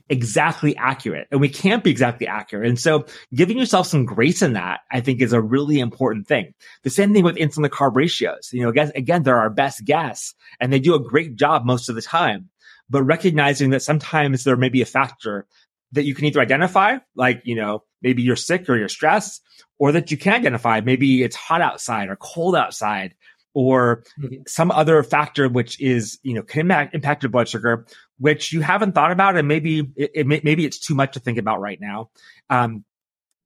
exactly 0.09 0.77
accurate 0.77 1.29
and 1.31 1.40
we 1.40 1.48
can't 1.48 1.85
be 1.85 1.90
exactly 1.90 2.27
accurate. 2.27 2.68
And 2.68 2.79
so 2.79 3.07
giving 3.35 3.59
yourself 3.59 3.87
some 3.87 4.05
grace 4.05 4.42
in 4.42 4.55
that, 4.55 4.81
I 4.90 5.01
think 5.01 5.20
is 5.20 5.33
a 5.33 5.40
really 5.40 5.81
important 5.81 6.27
thing. 6.27 6.55
The 6.83 6.90
same 6.90 7.12
thing 7.12 7.24
with 7.24 7.37
insulin 7.37 7.64
to 7.64 7.68
carb 7.68 7.96
ratios. 7.96 8.51
You 8.53 8.62
know, 8.62 8.68
again, 8.68 8.92
again, 8.94 9.22
they're 9.22 9.38
our 9.38 9.51
best 9.51 9.85
guess 9.85 10.35
and 10.61 10.72
they 10.72 10.81
do 10.81 10.94
a 10.94 11.01
great 11.01 11.37
job 11.37 11.64
most 11.64 11.88
of 11.88 11.94
the 11.94 12.03
time, 12.03 12.48
but 12.88 13.03
recognizing 13.03 13.70
that 13.70 13.83
sometimes 13.83 14.44
there 14.44 14.57
may 14.57 14.68
be 14.68 14.83
a 14.83 14.87
factor 14.87 15.46
that 15.92 16.05
you 16.05 16.14
can 16.14 16.27
either 16.27 16.40
identify, 16.40 16.98
like, 17.14 17.40
you 17.44 17.55
know, 17.55 17.83
maybe 18.03 18.22
you're 18.22 18.37
sick 18.37 18.68
or 18.68 18.77
you're 18.77 18.88
stressed, 18.88 19.42
or 19.79 19.92
that 19.92 20.11
you 20.11 20.16
can 20.16 20.35
identify. 20.35 20.81
Maybe 20.81 21.22
it's 21.22 21.37
hot 21.37 21.62
outside 21.62 22.09
or 22.09 22.16
cold 22.16 22.57
outside 22.57 23.14
or 23.55 24.05
mm-hmm. 24.20 24.42
some 24.46 24.70
other 24.70 25.03
factor 25.03 25.48
which 25.48 25.81
is 25.81 26.18
you 26.22 26.35
know 26.35 26.42
can 26.42 26.61
impact, 26.61 26.94
impact 26.94 27.22
your 27.22 27.31
blood 27.31 27.48
sugar 27.48 27.87
which 28.19 28.53
you 28.53 28.61
haven't 28.61 28.93
thought 28.93 29.13
about 29.13 29.37
and 29.37 29.49
maybe 29.49 29.81
it, 29.97 30.11
it 30.15 30.27
maybe 30.27 30.65
it's 30.65 30.79
too 30.79 30.95
much 30.95 31.15
to 31.15 31.21
think 31.21 31.39
about 31.39 31.61
right 31.61 31.81
now 31.81 32.11
um, 32.51 32.85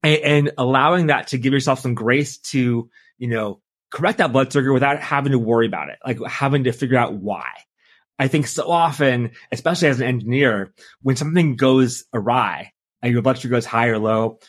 and, 0.01 0.21
and, 0.21 0.51
allowing 0.57 1.07
that 1.07 1.27
to 1.27 1.37
give 1.37 1.53
yourself 1.53 1.79
some 1.79 1.93
grace 1.93 2.37
to 2.37 2.89
you 3.17 3.27
know 3.27 3.61
correct 3.91 4.17
that 4.17 4.31
blood 4.31 4.51
sugar 4.51 4.73
without 4.73 4.99
having 4.99 5.31
to 5.31 5.39
worry 5.39 5.67
about 5.67 5.89
it 5.89 5.97
like 6.05 6.19
having 6.27 6.63
to 6.65 6.71
figure 6.71 6.97
out 6.97 7.13
why 7.13 7.47
i 8.19 8.27
think 8.27 8.47
so 8.47 8.69
often 8.69 9.31
especially 9.51 9.87
as 9.87 9.99
an 9.99 10.07
engineer 10.07 10.73
when 11.01 11.15
something 11.15 11.55
goes 11.55 12.05
awry 12.13 12.71
and 13.01 13.13
your 13.13 13.21
blood 13.21 13.37
sugar 13.37 13.53
goes 13.53 13.65
high 13.65 13.87
or 13.87 13.99
low 13.99 14.39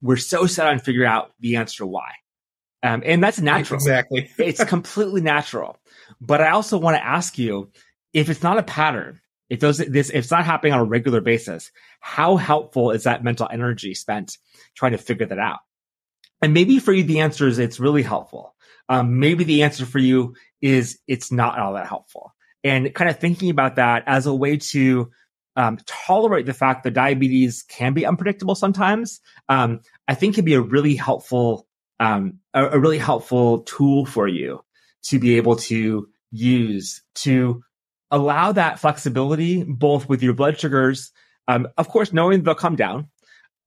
we're 0.00 0.16
so 0.16 0.46
set 0.46 0.66
on 0.66 0.78
figuring 0.78 1.08
out 1.08 1.32
the 1.40 1.56
answer 1.56 1.84
why 1.84 2.12
um, 2.82 3.02
and 3.04 3.22
that's 3.22 3.40
natural. 3.40 3.78
Exactly. 3.78 4.30
it's 4.38 4.62
completely 4.64 5.20
natural. 5.20 5.76
But 6.20 6.40
I 6.40 6.50
also 6.50 6.78
want 6.78 6.96
to 6.96 7.04
ask 7.04 7.38
you 7.38 7.70
if 8.12 8.30
it's 8.30 8.42
not 8.42 8.58
a 8.58 8.62
pattern, 8.62 9.20
if 9.48 9.60
those, 9.60 9.78
this, 9.78 10.10
if 10.10 10.16
it's 10.16 10.30
not 10.30 10.44
happening 10.44 10.72
on 10.72 10.80
a 10.80 10.84
regular 10.84 11.20
basis, 11.20 11.70
how 12.00 12.36
helpful 12.36 12.90
is 12.90 13.04
that 13.04 13.24
mental 13.24 13.48
energy 13.50 13.94
spent 13.94 14.38
trying 14.74 14.92
to 14.92 14.98
figure 14.98 15.26
that 15.26 15.38
out? 15.38 15.60
And 16.42 16.54
maybe 16.54 16.78
for 16.78 16.92
you, 16.92 17.02
the 17.02 17.20
answer 17.20 17.48
is 17.48 17.58
it's 17.58 17.80
really 17.80 18.02
helpful. 18.02 18.54
Um, 18.88 19.18
maybe 19.18 19.44
the 19.44 19.62
answer 19.62 19.86
for 19.86 19.98
you 19.98 20.34
is 20.60 20.98
it's 21.06 21.32
not 21.32 21.58
all 21.58 21.74
that 21.74 21.86
helpful. 21.86 22.34
And 22.64 22.92
kind 22.94 23.10
of 23.10 23.18
thinking 23.18 23.50
about 23.50 23.76
that 23.76 24.04
as 24.06 24.26
a 24.26 24.34
way 24.34 24.56
to 24.56 25.10
um, 25.56 25.78
tolerate 25.86 26.46
the 26.46 26.54
fact 26.54 26.84
that 26.84 26.92
diabetes 26.92 27.64
can 27.68 27.92
be 27.92 28.06
unpredictable 28.06 28.54
sometimes, 28.54 29.20
um, 29.48 29.80
I 30.06 30.14
think 30.14 30.36
can 30.36 30.44
be 30.44 30.54
a 30.54 30.60
really 30.60 30.94
helpful 30.94 31.66
um, 32.00 32.38
a, 32.54 32.66
a 32.68 32.78
really 32.78 32.98
helpful 32.98 33.60
tool 33.60 34.06
for 34.06 34.28
you 34.28 34.60
to 35.02 35.18
be 35.18 35.36
able 35.36 35.56
to 35.56 36.08
use 36.30 37.02
to 37.16 37.62
allow 38.10 38.52
that 38.52 38.78
flexibility 38.78 39.62
both 39.64 40.08
with 40.08 40.22
your 40.22 40.34
blood 40.34 40.58
sugars, 40.58 41.12
um, 41.46 41.68
of 41.76 41.88
course, 41.88 42.12
knowing 42.12 42.42
they'll 42.42 42.54
come 42.54 42.76
down, 42.76 43.08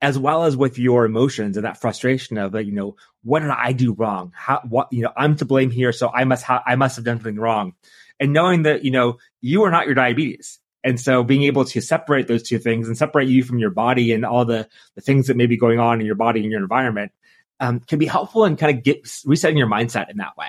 as 0.01 0.17
well 0.17 0.43
as 0.43 0.57
with 0.57 0.79
your 0.79 1.05
emotions 1.05 1.57
and 1.57 1.65
that 1.65 1.79
frustration 1.79 2.37
of, 2.37 2.55
you 2.55 2.71
know, 2.71 2.95
what 3.23 3.41
did 3.41 3.51
I 3.51 3.71
do 3.71 3.93
wrong? 3.93 4.31
How, 4.35 4.61
what, 4.67 4.87
you 4.91 5.03
know, 5.03 5.11
I'm 5.15 5.35
to 5.37 5.45
blame 5.45 5.69
here. 5.69 5.91
So 5.91 6.09
I 6.11 6.23
must 6.23 6.43
have, 6.45 6.63
I 6.65 6.75
must 6.75 6.95
have 6.95 7.05
done 7.05 7.17
something 7.17 7.39
wrong. 7.39 7.73
And 8.19 8.33
knowing 8.33 8.63
that, 8.63 8.83
you 8.83 8.91
know, 8.91 9.17
you 9.41 9.63
are 9.63 9.71
not 9.71 9.85
your 9.85 9.95
diabetes. 9.95 10.59
And 10.83 10.99
so 10.99 11.23
being 11.23 11.43
able 11.43 11.65
to 11.65 11.81
separate 11.81 12.27
those 12.27 12.41
two 12.41 12.57
things 12.57 12.87
and 12.87 12.97
separate 12.97 13.27
you 13.27 13.43
from 13.43 13.59
your 13.59 13.69
body 13.69 14.13
and 14.13 14.25
all 14.25 14.45
the, 14.45 14.67
the 14.95 15.01
things 15.01 15.27
that 15.27 15.37
may 15.37 15.45
be 15.45 15.57
going 15.57 15.79
on 15.79 15.99
in 15.99 16.07
your 16.07 16.15
body 16.15 16.41
and 16.41 16.51
your 16.51 16.61
environment 16.61 17.11
um, 17.59 17.79
can 17.79 17.99
be 17.99 18.07
helpful 18.07 18.45
in 18.45 18.57
kind 18.57 18.75
of 18.75 18.83
get 18.83 19.07
resetting 19.25 19.57
your 19.57 19.67
mindset 19.67 20.09
in 20.09 20.17
that 20.17 20.35
way. 20.35 20.47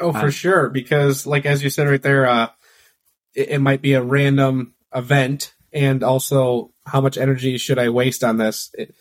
Oh, 0.00 0.12
for 0.12 0.26
uh, 0.26 0.30
sure. 0.30 0.68
Because 0.68 1.26
like, 1.26 1.46
as 1.46 1.62
you 1.62 1.70
said 1.70 1.88
right 1.88 2.02
there, 2.02 2.26
uh, 2.26 2.48
it, 3.34 3.50
it 3.50 3.58
might 3.60 3.82
be 3.82 3.94
a 3.94 4.02
random 4.02 4.74
event 4.94 5.54
and 5.72 6.02
also 6.02 6.72
how 6.86 7.00
much 7.00 7.16
energy 7.16 7.56
should 7.58 7.78
I 7.78 7.88
waste 7.88 8.24
on 8.24 8.36
this? 8.36 8.70
It, 8.74 8.94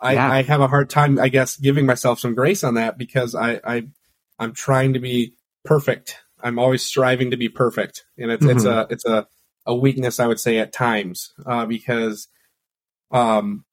I, 0.00 0.12
yeah. 0.14 0.30
I 0.30 0.42
have 0.42 0.60
a 0.60 0.68
hard 0.68 0.90
time, 0.90 1.18
I 1.18 1.28
guess, 1.28 1.56
giving 1.56 1.86
myself 1.86 2.20
some 2.20 2.34
grace 2.34 2.62
on 2.62 2.74
that 2.74 2.98
because 2.98 3.34
I, 3.34 3.60
I 3.64 3.88
I'm 4.38 4.52
trying 4.52 4.92
to 4.92 5.00
be 5.00 5.34
perfect. 5.64 6.18
I'm 6.40 6.58
always 6.58 6.84
striving 6.84 7.32
to 7.32 7.36
be 7.36 7.48
perfect, 7.48 8.04
and 8.16 8.30
it's 8.30 8.44
mm-hmm. 8.44 8.56
it's 8.56 8.64
a 8.64 8.86
it's 8.90 9.04
a 9.04 9.26
a 9.66 9.74
weakness 9.74 10.20
I 10.20 10.28
would 10.28 10.38
say 10.38 10.58
at 10.58 10.72
times 10.72 11.32
uh, 11.44 11.66
because 11.66 12.28
um 13.10 13.64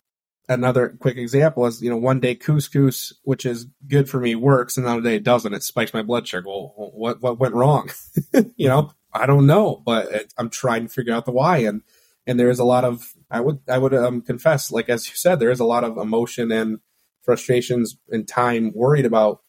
another 0.48 0.96
quick 1.00 1.18
example 1.18 1.66
is 1.66 1.82
you 1.82 1.90
know 1.90 1.98
one 1.98 2.20
day 2.20 2.36
couscous 2.36 3.14
which 3.24 3.46
is 3.46 3.68
good 3.88 4.10
for 4.10 4.20
me 4.20 4.36
works 4.36 4.78
and 4.78 4.86
another 4.86 5.02
day 5.02 5.16
it 5.16 5.24
doesn't 5.24 5.54
it 5.54 5.64
spikes 5.64 5.94
my 5.94 6.04
blood 6.04 6.28
sugar 6.28 6.48
well 6.48 6.74
what 6.76 7.22
what 7.22 7.40
went 7.40 7.56
wrong 7.56 7.90
you 8.56 8.68
know 8.68 8.92
I 9.14 9.26
don't 9.26 9.48
know 9.48 9.82
but 9.84 10.12
it, 10.12 10.34
I'm 10.38 10.50
trying 10.50 10.84
to 10.88 10.94
figure 10.94 11.14
out 11.14 11.26
the 11.26 11.32
why 11.32 11.58
and 11.60 11.82
and 12.28 12.40
there 12.40 12.50
is 12.50 12.60
a 12.60 12.66
lot 12.66 12.84
of 12.84 13.14
I 13.30 13.40
would 13.40 13.60
I 13.68 13.78
would 13.78 13.94
um, 13.94 14.22
confess, 14.22 14.72
like 14.72 14.90
as 14.90 15.08
you 15.08 15.16
said, 15.16 15.40
there 15.40 15.52
is 15.52 15.60
a 15.60 15.66
lot 15.66 15.84
of 15.84 15.98
emotion 15.98 16.52
and 16.52 16.80
frustrations 17.24 17.98
and 18.10 18.28
time 18.28 18.72
worried 18.74 19.06
about. 19.06 19.42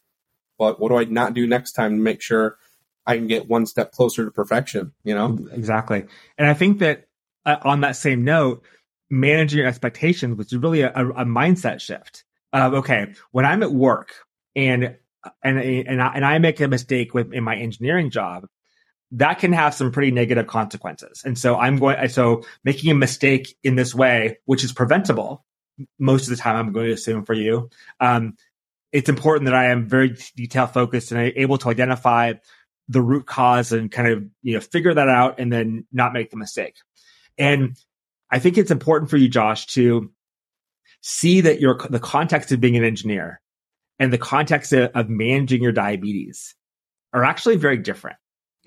But 0.57 0.79
what 0.79 0.89
do 0.89 0.97
I 0.97 1.03
not 1.03 1.33
do 1.33 1.45
next 1.45 1.73
time 1.73 1.97
to 1.97 2.01
make 2.01 2.21
sure 2.21 2.57
I 3.05 3.15
can 3.15 3.27
get 3.27 3.47
one 3.47 3.65
step 3.65 3.91
closer 3.91 4.25
to 4.25 4.31
perfection? 4.31 4.93
You 5.03 5.15
know, 5.15 5.37
exactly. 5.51 6.05
And 6.37 6.47
I 6.47 6.53
think 6.53 6.79
that 6.79 7.07
uh, 7.45 7.57
on 7.61 7.81
that 7.81 7.95
same 7.95 8.23
note, 8.23 8.63
managing 9.09 9.59
your 9.59 9.67
expectations, 9.67 10.37
which 10.37 10.53
is 10.53 10.59
really 10.59 10.81
a, 10.81 10.91
a 10.91 11.25
mindset 11.25 11.81
shift. 11.81 12.23
Of 12.53 12.73
okay, 12.75 13.13
when 13.31 13.45
I'm 13.45 13.61
at 13.61 13.71
work 13.71 14.13
and 14.55 14.95
and 15.43 15.59
and 15.59 16.01
I, 16.01 16.13
and 16.15 16.25
I 16.25 16.37
make 16.39 16.59
a 16.61 16.67
mistake 16.67 17.13
with 17.13 17.33
in 17.33 17.43
my 17.43 17.55
engineering 17.55 18.09
job, 18.09 18.47
that 19.11 19.39
can 19.39 19.53
have 19.53 19.73
some 19.73 19.91
pretty 19.91 20.11
negative 20.11 20.47
consequences. 20.47 21.23
And 21.25 21.37
so 21.37 21.55
I'm 21.55 21.77
going, 21.77 22.07
so 22.09 22.43
making 22.63 22.91
a 22.91 22.95
mistake 22.95 23.55
in 23.63 23.75
this 23.75 23.93
way, 23.95 24.37
which 24.45 24.63
is 24.63 24.73
preventable 24.73 25.45
most 25.99 26.23
of 26.23 26.29
the 26.29 26.37
time, 26.37 26.55
I'm 26.55 26.73
going 26.73 26.87
to 26.87 26.93
assume 26.93 27.25
for 27.25 27.33
you. 27.33 27.69
Um, 27.99 28.35
it's 28.91 29.09
important 29.09 29.45
that 29.45 29.55
I 29.55 29.65
am 29.65 29.87
very 29.87 30.17
detail 30.35 30.67
focused 30.67 31.11
and 31.11 31.19
able 31.35 31.57
to 31.59 31.69
identify 31.69 32.33
the 32.89 33.01
root 33.01 33.25
cause 33.25 33.73
and 33.73 33.91
kind 33.91 34.07
of, 34.07 34.25
you 34.41 34.55
know, 34.55 34.61
figure 34.61 34.93
that 34.93 35.09
out 35.09 35.39
and 35.39 35.51
then 35.51 35.85
not 35.91 36.13
make 36.13 36.31
the 36.31 36.37
mistake. 36.37 36.75
And 37.37 37.77
I 38.29 38.39
think 38.39 38.57
it's 38.57 38.71
important 38.71 39.09
for 39.09 39.17
you, 39.17 39.29
Josh, 39.29 39.67
to 39.67 40.11
see 41.01 41.41
that 41.41 41.59
your, 41.59 41.77
the 41.89 41.99
context 41.99 42.51
of 42.51 42.59
being 42.59 42.75
an 42.75 42.83
engineer 42.83 43.41
and 43.99 44.11
the 44.11 44.17
context 44.17 44.73
of, 44.73 44.91
of 44.93 45.09
managing 45.09 45.61
your 45.61 45.71
diabetes 45.71 46.55
are 47.13 47.23
actually 47.23 47.55
very 47.55 47.77
different 47.77 48.17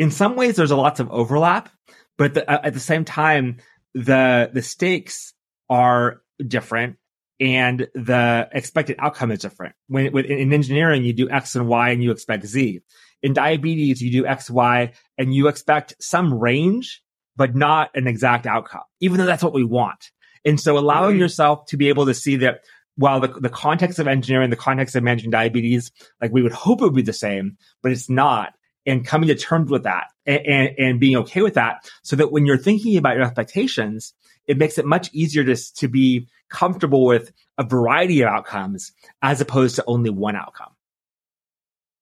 in 0.00 0.10
some 0.10 0.34
ways 0.34 0.56
there's 0.56 0.70
a 0.70 0.76
lots 0.76 0.98
of 0.98 1.10
overlap, 1.10 1.68
but 2.16 2.32
the, 2.32 2.50
at 2.50 2.72
the 2.72 2.80
same 2.80 3.04
time, 3.04 3.58
the 3.92 4.50
the 4.50 4.62
stakes 4.62 5.34
are 5.68 6.22
different 6.44 6.96
and 7.38 7.86
the 7.94 8.48
expected 8.50 8.96
outcome 8.98 9.30
is 9.30 9.40
different. 9.40 9.74
When, 9.88 10.16
in 10.24 10.54
engineering, 10.54 11.04
you 11.04 11.12
do 11.12 11.28
X 11.28 11.54
and 11.54 11.68
Y 11.68 11.90
and 11.90 12.02
you 12.02 12.12
expect 12.12 12.46
Z. 12.46 12.80
In 13.22 13.34
diabetes, 13.34 14.00
you 14.00 14.10
do 14.10 14.26
X, 14.26 14.48
Y, 14.48 14.94
and 15.18 15.34
you 15.34 15.48
expect 15.48 15.94
some 16.00 16.32
range, 16.32 17.02
but 17.40 17.56
not 17.56 17.90
an 17.94 18.06
exact 18.06 18.46
outcome, 18.46 18.82
even 19.00 19.16
though 19.16 19.24
that's 19.24 19.42
what 19.42 19.54
we 19.54 19.64
want. 19.64 20.10
And 20.44 20.60
so 20.60 20.76
allowing 20.76 21.12
mm-hmm. 21.12 21.20
yourself 21.20 21.64
to 21.68 21.78
be 21.78 21.88
able 21.88 22.04
to 22.04 22.12
see 22.12 22.36
that 22.36 22.64
while 22.96 23.18
the, 23.18 23.28
the 23.28 23.48
context 23.48 23.98
of 23.98 24.06
engineering, 24.06 24.50
the 24.50 24.56
context 24.56 24.94
of 24.94 25.02
managing 25.02 25.30
diabetes, 25.30 25.90
like 26.20 26.32
we 26.32 26.42
would 26.42 26.52
hope 26.52 26.82
it 26.82 26.84
would 26.84 26.94
be 26.94 27.00
the 27.00 27.14
same, 27.14 27.56
but 27.82 27.92
it's 27.92 28.10
not 28.10 28.52
and 28.84 29.06
coming 29.06 29.28
to 29.28 29.34
terms 29.34 29.70
with 29.70 29.84
that 29.84 30.08
and, 30.26 30.42
and, 30.46 30.78
and, 30.78 31.00
being 31.00 31.16
okay 31.16 31.40
with 31.40 31.54
that 31.54 31.88
so 32.02 32.14
that 32.16 32.30
when 32.30 32.44
you're 32.44 32.58
thinking 32.58 32.98
about 32.98 33.16
your 33.16 33.24
expectations, 33.24 34.12
it 34.46 34.58
makes 34.58 34.76
it 34.76 34.84
much 34.84 35.08
easier 35.14 35.42
to, 35.42 35.56
to 35.76 35.88
be 35.88 36.28
comfortable 36.50 37.06
with 37.06 37.32
a 37.56 37.64
variety 37.64 38.20
of 38.20 38.28
outcomes 38.28 38.92
as 39.22 39.40
opposed 39.40 39.76
to 39.76 39.84
only 39.86 40.10
one 40.10 40.36
outcome. 40.36 40.72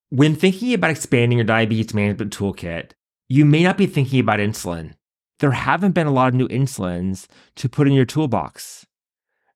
When 0.09 0.35
thinking 0.35 0.74
about 0.74 0.90
expanding 0.90 1.38
your 1.38 1.44
diabetes 1.44 1.94
management 1.94 2.37
toolkit, 2.37 2.90
you 3.29 3.44
may 3.44 3.62
not 3.62 3.77
be 3.77 3.87
thinking 3.87 4.20
about 4.20 4.40
insulin. 4.40 4.94
There 5.38 5.53
haven't 5.53 5.92
been 5.92 6.07
a 6.07 6.12
lot 6.12 6.29
of 6.29 6.35
new 6.35 6.48
insulins 6.48 7.27
to 7.57 7.68
put 7.68 7.87
in 7.87 7.92
your 7.92 8.05
toolbox. 8.05 8.87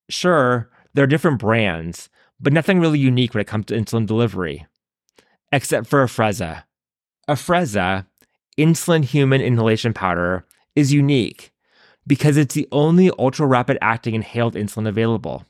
Sure, 0.08 0.70
there 0.94 1.04
are 1.04 1.08
different 1.08 1.40
brands, 1.40 2.08
but 2.38 2.52
nothing 2.52 2.78
really 2.78 2.98
unique 2.98 3.34
when 3.34 3.40
it 3.40 3.46
comes 3.46 3.66
to 3.66 3.74
insulin 3.74 4.06
delivery, 4.06 4.66
except 5.50 5.86
for 5.86 6.04
Afrezza, 6.04 6.64
Afrezza, 7.28 8.06
insulin 8.58 9.04
human 9.04 9.40
inhalation 9.40 9.92
powder, 9.92 10.46
is 10.76 10.92
unique 10.92 11.52
because 12.06 12.36
it's 12.36 12.54
the 12.54 12.68
only 12.72 13.10
ultra 13.18 13.46
rapid 13.46 13.78
acting 13.80 14.14
inhaled 14.14 14.54
insulin 14.54 14.88
available. 14.88 15.44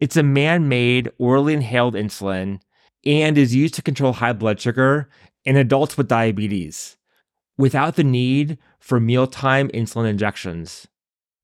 It's 0.00 0.16
a 0.16 0.22
man 0.22 0.68
made 0.68 1.10
orally 1.18 1.54
inhaled 1.54 1.94
insulin 1.94 2.60
and 3.04 3.38
is 3.38 3.54
used 3.54 3.74
to 3.74 3.82
control 3.82 4.14
high 4.14 4.32
blood 4.32 4.60
sugar 4.60 5.08
in 5.44 5.56
adults 5.56 5.96
with 5.96 6.08
diabetes 6.08 6.97
without 7.58 7.96
the 7.96 8.04
need 8.04 8.56
for 8.78 8.98
mealtime 8.98 9.68
insulin 9.74 10.08
injections. 10.08 10.86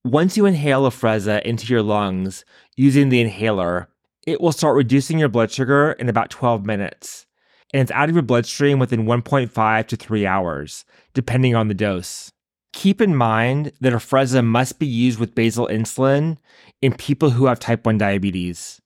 Once 0.04 0.36
you 0.36 0.46
inhale 0.46 0.88
Afrezza 0.88 1.42
into 1.42 1.66
your 1.66 1.82
lungs 1.82 2.44
using 2.76 3.10
the 3.10 3.20
inhaler, 3.20 3.88
it 4.26 4.40
will 4.40 4.52
start 4.52 4.76
reducing 4.76 5.18
your 5.18 5.28
blood 5.28 5.50
sugar 5.50 5.92
in 5.92 6.08
about 6.08 6.30
12 6.30 6.64
minutes 6.64 7.26
and 7.74 7.82
it's 7.82 7.90
out 7.90 8.08
of 8.08 8.14
your 8.14 8.22
bloodstream 8.22 8.78
within 8.78 9.04
1.5 9.04 9.86
to 9.88 9.96
3 9.96 10.26
hours, 10.26 10.84
depending 11.12 11.56
on 11.56 11.66
the 11.66 11.74
dose. 11.74 12.30
Keep 12.72 13.00
in 13.00 13.16
mind 13.16 13.72
that 13.80 13.92
Afrezza 13.92 14.44
must 14.44 14.78
be 14.78 14.86
used 14.86 15.18
with 15.18 15.34
basal 15.34 15.66
insulin 15.66 16.36
in 16.80 16.94
people 16.94 17.30
who 17.30 17.46
have 17.46 17.58
type 17.58 17.84
1 17.84 17.98
diabetes. 17.98 18.80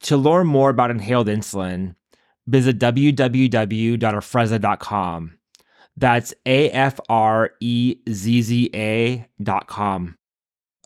To 0.00 0.16
learn 0.16 0.48
more 0.48 0.70
about 0.70 0.90
inhaled 0.90 1.28
insulin, 1.28 1.94
visit 2.48 2.80
www.afrezza.com. 2.80 5.38
That's 5.96 6.34
A 6.44 6.70
F 6.70 7.00
R 7.08 7.50
E 7.60 7.96
Z 8.08 8.42
Z 8.42 8.70
A.com. 8.74 10.16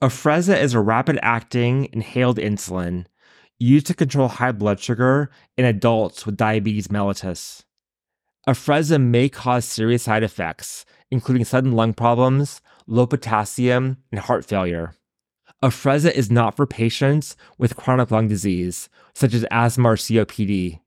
Afrezza 0.03 0.59
is 0.59 0.73
a 0.73 0.81
rapid 0.81 1.19
acting 1.23 1.89
inhaled 1.93 2.39
insulin 2.39 3.07
used 3.59 3.87
to 3.87 3.95
control 3.95 4.29
high 4.29 4.53
blood 4.53 4.81
sugar 4.81 5.31
in 5.57 5.67
adults 5.67 6.25
with 6.25 6.37
diabetes 6.37 6.89
mellitus. 6.89 7.65
Afrezza 8.49 9.01
may 9.01 9.29
cause 9.29 9.67
serious 9.67 10.05
side 10.05 10.23
effects, 10.23 10.87
including 11.11 11.45
sudden 11.45 11.73
lung 11.73 11.93
problems, 11.93 12.63
low 12.87 13.07
potassium, 13.07 13.99
and 14.11 14.21
heart 14.21 14.47
failure. 14.47 14.95
Afrezza 15.63 16.11
is 16.11 16.31
not 16.31 16.57
for 16.57 16.67
patients 16.67 17.37
with 17.59 17.77
chronic 17.77 18.11
lung 18.11 18.29
disease, 18.29 18.89
such 19.15 19.35
as 19.35 19.45
asthma 19.51 19.91
or 19.91 19.97
COPD. 19.97 20.81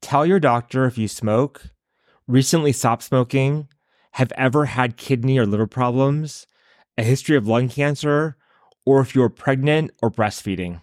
Tell 0.00 0.24
your 0.24 0.40
doctor 0.40 0.86
if 0.86 0.96
you 0.96 1.08
smoke, 1.08 1.66
recently 2.26 2.72
stopped 2.72 3.02
smoking, 3.02 3.68
have 4.12 4.32
ever 4.36 4.66
had 4.66 4.96
kidney 4.96 5.38
or 5.38 5.46
liver 5.46 5.66
problems, 5.66 6.46
a 6.96 7.02
history 7.02 7.36
of 7.36 7.48
lung 7.48 7.68
cancer, 7.68 8.36
or 8.86 9.00
if 9.00 9.14
you're 9.14 9.28
pregnant 9.28 9.90
or 10.02 10.10
breastfeeding. 10.10 10.80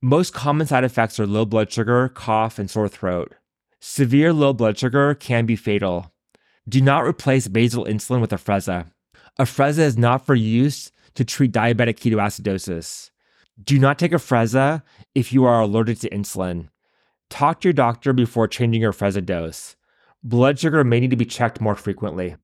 Most 0.00 0.34
common 0.34 0.66
side 0.66 0.84
effects 0.84 1.20
are 1.20 1.26
low 1.26 1.44
blood 1.44 1.70
sugar, 1.70 2.08
cough, 2.08 2.58
and 2.58 2.68
sore 2.68 2.88
throat. 2.88 3.34
Severe 3.80 4.32
low 4.32 4.52
blood 4.52 4.78
sugar 4.78 5.14
can 5.14 5.46
be 5.46 5.56
fatal. 5.56 6.12
Do 6.68 6.80
not 6.80 7.04
replace 7.04 7.48
basal 7.48 7.84
insulin 7.84 8.20
with 8.20 8.30
Afrezza. 8.30 8.86
Afrezza 9.38 9.78
is 9.78 9.98
not 9.98 10.26
for 10.26 10.34
use 10.34 10.90
to 11.14 11.24
treat 11.24 11.52
diabetic 11.52 11.98
ketoacidosis. 11.98 13.10
Do 13.62 13.78
not 13.78 13.98
take 13.98 14.12
Afrezza 14.12 14.82
if 15.14 15.32
you 15.32 15.44
are 15.44 15.60
allergic 15.60 16.00
to 16.00 16.10
insulin. 16.10 16.68
Talk 17.30 17.60
to 17.60 17.68
your 17.68 17.72
doctor 17.72 18.12
before 18.12 18.48
changing 18.48 18.82
your 18.82 18.92
Afrezza 18.92 19.24
dose. 19.24 19.76
Blood 20.22 20.58
sugar 20.58 20.84
may 20.84 21.00
need 21.00 21.10
to 21.10 21.16
be 21.16 21.24
checked 21.24 21.60
more 21.60 21.74
frequently. 21.74 22.36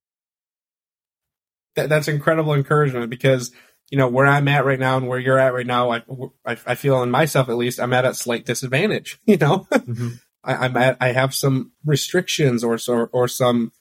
that's 1.74 2.08
incredible 2.08 2.54
encouragement 2.54 3.08
because 3.08 3.52
you 3.90 3.98
know 3.98 4.08
where 4.08 4.26
I'm 4.26 4.48
at 4.48 4.64
right 4.64 4.78
now 4.78 4.96
and 4.96 5.06
where 5.06 5.18
you're 5.18 5.38
at 5.38 5.54
right 5.54 5.66
now, 5.66 5.90
I 5.92 6.02
I, 6.44 6.56
I 6.66 6.74
feel 6.74 7.02
in 7.02 7.10
myself 7.10 7.48
at 7.48 7.56
least 7.56 7.80
I'm 7.80 7.92
at 7.92 8.04
a 8.04 8.14
slight 8.14 8.46
disadvantage. 8.46 9.20
You 9.26 9.36
know, 9.36 9.66
mm-hmm. 9.72 10.08
I, 10.42 10.66
am 10.66 10.76
at 10.76 10.96
I 11.00 11.12
have 11.12 11.34
some 11.34 11.72
restrictions 11.84 12.64
or 12.64 12.78
or, 12.88 13.08
or 13.12 13.28
some 13.28 13.72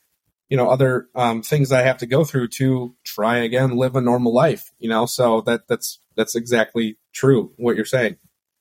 you 0.50 0.58
know 0.58 0.70
other 0.70 1.08
um, 1.16 1.42
things 1.42 1.70
that 1.70 1.80
I 1.80 1.88
have 1.88 1.98
to 2.00 2.06
go 2.06 2.24
through 2.24 2.50
to 2.50 2.96
try 3.04 3.38
again 3.38 3.76
live 3.76 3.96
a 3.96 4.02
normal 4.02 4.34
life. 4.34 4.72
You 4.78 4.90
know, 4.90 5.06
so 5.06 5.42
that 5.42 5.68
that's 5.68 6.00
that's 6.16 6.36
exactly 6.36 6.98
true 7.14 7.54
what 7.58 7.76
you're 7.76 7.86
saying. 7.86 8.18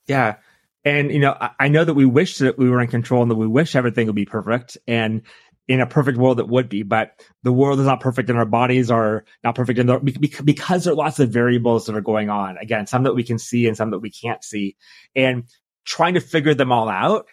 Yeah. 0.07 0.37
And, 0.85 1.11
you 1.11 1.19
know, 1.19 1.35
I, 1.39 1.51
I 1.59 1.67
know 1.67 1.83
that 1.83 1.93
we 1.93 2.05
wish 2.05 2.37
that 2.37 2.57
we 2.57 2.69
were 2.69 2.81
in 2.81 2.87
control 2.87 3.21
and 3.21 3.31
that 3.31 3.35
we 3.35 3.47
wish 3.47 3.75
everything 3.75 4.07
would 4.07 4.15
be 4.15 4.25
perfect. 4.25 4.77
And 4.87 5.23
in 5.67 5.81
a 5.81 5.87
perfect 5.87 6.17
world, 6.17 6.39
it 6.39 6.47
would 6.47 6.69
be, 6.69 6.83
but 6.83 7.21
the 7.43 7.51
world 7.51 7.79
is 7.79 7.85
not 7.85 7.99
perfect 7.99 8.29
and 8.29 8.39
our 8.39 8.45
bodies 8.45 8.89
are 8.89 9.25
not 9.43 9.55
perfect. 9.55 9.79
And 9.79 10.19
because 10.45 10.85
there 10.85 10.93
are 10.93 10.97
lots 10.97 11.19
of 11.19 11.29
variables 11.29 11.85
that 11.85 11.95
are 11.95 12.01
going 12.01 12.29
on. 12.29 12.57
Again, 12.57 12.87
some 12.87 13.03
that 13.03 13.15
we 13.15 13.23
can 13.23 13.37
see 13.37 13.67
and 13.67 13.75
some 13.75 13.91
that 13.91 13.99
we 13.99 14.09
can't 14.09 14.43
see. 14.43 14.77
And 15.15 15.43
trying 15.85 16.13
to 16.13 16.21
figure 16.21 16.53
them 16.53 16.71
all 16.71 16.89
out 16.89 17.27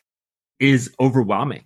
is 0.58 0.92
overwhelming. 0.98 1.64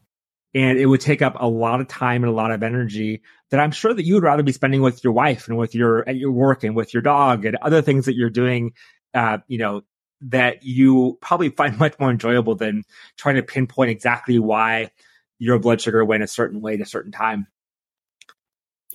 And 0.55 0.79
it 0.79 0.87
would 0.87 1.01
take 1.01 1.23
up 1.23 1.37
a 1.39 1.47
lot 1.47 1.81
of 1.81 1.89
time 1.89 2.25
and 2.25 2.33
a 2.33 2.37
lot 2.37 2.51
of 2.51 2.63
energy 2.63 3.23
that 3.51 3.61
I'm 3.61 3.71
sure 3.71 3.93
that 3.93 4.05
you 4.05 4.15
would 4.15 4.23
rather 4.23 4.43
be 4.43 4.53
spending 4.53 4.83
with 4.83 5.05
your 5.05 5.13
wife 5.13 5.49
and 5.49 5.57
with 5.57 5.75
your 5.75 6.09
at 6.09 6.17
your 6.17 6.33
work 6.33 6.65
and 6.65 6.75
with 6.75 6.93
your 6.93 7.03
dog 7.03 7.45
and 7.45 7.57
other 7.57 7.83
things 7.83 8.07
that 8.07 8.17
you're 8.17 8.31
doing, 8.31 8.73
uh, 9.15 9.39
you 9.47 9.59
know, 9.59 9.83
that 10.21 10.63
you 10.65 11.19
probably 11.21 11.51
find 11.51 11.79
much 11.79 11.99
more 11.99 12.11
enjoyable 12.11 12.55
than 12.55 12.85
trying 13.17 13.37
to 13.37 13.43
pinpoint 13.43 13.91
exactly 13.91 14.39
why 14.39 14.91
your 15.39 15.59
blood 15.59 15.81
sugar 15.81 16.05
went 16.05 16.23
a 16.23 16.27
certain 16.27 16.61
way 16.61 16.75
at 16.75 16.81
a 16.81 16.87
certain 16.87 17.13
time. 17.13 17.47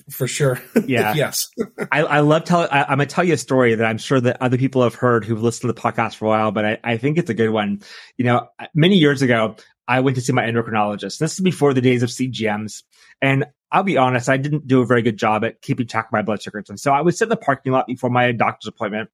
For 0.09 0.27
sure. 0.27 0.61
Yeah. 0.85 1.13
yes. 1.13 1.49
I, 1.91 2.01
I 2.01 2.19
love 2.19 2.43
telling, 2.43 2.67
I'm 2.71 2.97
going 2.97 2.99
to 2.99 3.05
tell 3.05 3.23
you 3.23 3.35
a 3.35 3.37
story 3.37 3.75
that 3.75 3.85
I'm 3.85 3.97
sure 3.97 4.19
that 4.19 4.41
other 4.41 4.57
people 4.57 4.83
have 4.83 4.95
heard 4.95 5.23
who've 5.23 5.41
listened 5.41 5.69
to 5.69 5.73
the 5.73 5.79
podcast 5.79 6.15
for 6.15 6.25
a 6.25 6.29
while, 6.29 6.51
but 6.51 6.65
I, 6.65 6.77
I 6.83 6.97
think 6.97 7.17
it's 7.17 7.29
a 7.29 7.33
good 7.33 7.51
one. 7.51 7.81
You 8.17 8.25
know, 8.25 8.47
many 8.73 8.97
years 8.97 9.21
ago, 9.21 9.55
I 9.87 9.99
went 10.01 10.15
to 10.15 10.21
see 10.21 10.33
my 10.33 10.43
endocrinologist. 10.43 11.19
This 11.19 11.33
is 11.33 11.39
before 11.39 11.73
the 11.73 11.81
days 11.81 12.03
of 12.03 12.09
CGMs. 12.09 12.83
And 13.23 13.45
I'll 13.71 13.83
be 13.83 13.97
honest, 13.97 14.27
I 14.27 14.35
didn't 14.35 14.67
do 14.67 14.81
a 14.81 14.85
very 14.85 15.01
good 15.01 15.17
job 15.17 15.45
at 15.45 15.61
keeping 15.61 15.87
track 15.87 16.07
of 16.07 16.11
my 16.11 16.21
blood 16.21 16.41
sugars. 16.43 16.69
And 16.69 16.77
so 16.79 16.91
I 16.91 16.99
would 16.99 17.15
sit 17.15 17.25
in 17.25 17.29
the 17.29 17.37
parking 17.37 17.71
lot 17.71 17.87
before 17.87 18.09
my 18.09 18.33
doctor's 18.33 18.67
appointment 18.67 19.09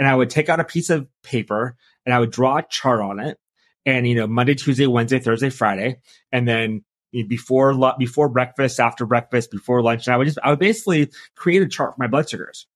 and 0.00 0.08
I 0.08 0.16
would 0.16 0.30
take 0.30 0.48
out 0.48 0.58
a 0.58 0.64
piece 0.64 0.90
of 0.90 1.06
paper 1.22 1.76
and 2.04 2.12
I 2.12 2.18
would 2.18 2.32
draw 2.32 2.58
a 2.58 2.66
chart 2.68 3.00
on 3.00 3.20
it. 3.20 3.38
And, 3.86 4.06
you 4.06 4.16
know, 4.16 4.26
Monday, 4.26 4.56
Tuesday, 4.56 4.86
Wednesday, 4.88 5.20
Thursday, 5.20 5.48
Friday. 5.48 6.00
And 6.32 6.46
then 6.46 6.84
before, 7.12 7.94
before 7.98 8.28
breakfast, 8.28 8.80
after 8.80 9.06
breakfast, 9.06 9.52
before 9.52 9.80
lunch. 9.80 10.08
And 10.08 10.14
I 10.14 10.16
would 10.16 10.26
just, 10.26 10.38
I 10.42 10.50
would 10.50 10.58
basically 10.58 11.10
create 11.36 11.62
a 11.62 11.68
chart 11.68 11.94
for 11.94 12.02
my 12.02 12.08
blood 12.08 12.28
sugars. 12.28 12.66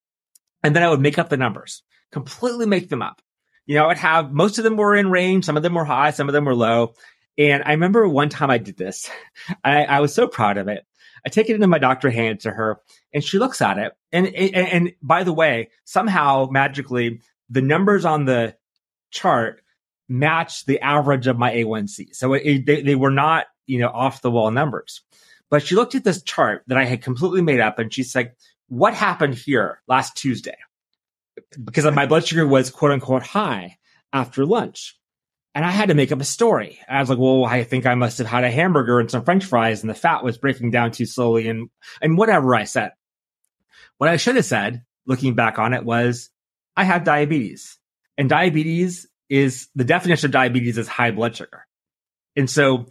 And 0.62 0.75
then 0.75 0.85
I 0.85 0.88
would 0.88 1.01
make 1.01 1.18
up 1.18 1.29
the 1.29 1.37
numbers, 1.37 1.83
completely 2.12 2.66
make 2.66 2.88
them 2.88 3.03
up. 3.03 3.20
You 3.66 3.75
know, 3.75 3.85
I 3.85 3.88
would 3.88 3.99
have 3.99 4.33
most 4.33 4.59
of 4.59 4.64
them 4.64 4.77
were 4.77 4.94
in 4.94 5.11
range. 5.11 5.44
Some 5.44 5.57
of 5.57 5.64
them 5.64 5.75
were 5.75 5.85
high. 5.85 6.12
Some 6.12 6.29
of 6.29 6.33
them 6.33 6.44
were 6.44 6.55
low. 6.55 6.94
And 7.38 7.62
I 7.64 7.72
remember 7.72 8.09
one 8.09 8.29
time 8.29 8.51
I 8.51 8.59
did 8.59 8.77
this. 8.77 9.11
I, 9.64 9.85
I 9.85 10.01
was 10.01 10.14
so 10.14 10.27
proud 10.27 10.57
of 10.57 10.68
it. 10.68 10.87
I 11.25 11.29
take 11.29 11.51
it 11.51 11.55
into 11.55 11.66
my 11.66 11.79
doctor, 11.79 12.09
hand 12.09 12.40
to 12.40 12.51
her, 12.51 12.81
and 13.12 13.22
she 13.22 13.38
looks 13.38 13.61
at 13.61 13.79
it. 13.79 13.92
And, 14.12 14.29
and, 14.29 14.55
and 14.55 14.92
by 15.03 15.25
the 15.25 15.33
way, 15.33 15.70
somehow 15.85 16.49
magically, 16.51 17.20
the 17.51 17.62
numbers 17.62 18.05
on 18.05 18.25
the 18.25 18.57
chart 19.11 19.61
match 20.09 20.64
the 20.66 20.81
average 20.81 21.27
of 21.27 21.37
my 21.37 21.53
A1C. 21.53 22.14
So 22.14 22.35
it, 22.35 22.64
they, 22.64 22.83
they 22.83 22.94
were 22.94 23.11
not, 23.11 23.46
you 23.66 23.81
know, 23.81 23.88
off 23.88 24.22
the 24.22 24.31
wall 24.31 24.51
numbers. 24.51 25.03
But 25.51 25.62
she 25.62 25.75
looked 25.75 25.94
at 25.94 26.05
this 26.05 26.22
chart 26.22 26.62
that 26.68 26.79
I 26.79 26.85
had 26.85 27.03
completely 27.03 27.42
made 27.42 27.61
up, 27.61 27.79
and 27.79 27.92
she's 27.92 28.14
like, 28.14 28.37
"What 28.68 28.94
happened 28.94 29.35
here 29.35 29.81
last 29.87 30.16
Tuesday?" 30.16 30.57
Because 31.62 31.85
my 31.94 32.07
blood 32.07 32.27
sugar 32.27 32.46
was 32.46 32.70
quote 32.70 32.90
unquote 32.90 33.22
high 33.22 33.79
after 34.12 34.44
lunch. 34.44 34.99
And 35.57 35.64
I 35.64 35.71
had 35.71 35.88
to 35.88 35.95
make 35.95 36.12
up 36.12 36.21
a 36.21 36.25
story. 36.25 36.81
I 36.87 37.01
was 37.01 37.09
like, 37.09 37.19
well, 37.19 37.47
I 37.47 37.64
think 37.64 37.87
I 37.87 37.95
must 37.95 38.19
have 38.19 38.27
had 38.27 38.45
a 38.45 38.51
hamburger 38.51 39.01
and 39.01 39.11
some 39.11 39.25
french 39.25 39.47
fries 39.47 39.81
and 39.81 39.88
the 39.88 39.95
fat 39.95 40.23
was 40.23 40.37
breaking 40.37 40.71
down 40.71 40.90
too 40.90 41.07
slowly 41.07 41.49
and, 41.49 41.71
and 42.03 42.19
whatever 42.19 42.55
I 42.55 42.64
said. 42.64 42.92
What 43.97 44.11
I 44.11 44.19
should 44.19 44.37
have 44.37 44.45
said, 44.45 44.85
looking 45.07 45.35
back 45.35 45.59
on 45.59 45.73
it, 45.73 45.83
was 45.83 46.29
I 46.77 46.85
have 46.85 47.05
diabetes. 47.05 47.79
And 48.19 48.29
diabetes 48.29 49.07
is 49.31 49.69
the 49.75 49.85
definition 49.85 50.27
of 50.27 50.33
diabetes 50.33 50.77
is 50.77 50.88
high 50.88 51.11
blood 51.11 51.35
sugar. 51.35 51.66
And 52.37 52.51
so 52.51 52.85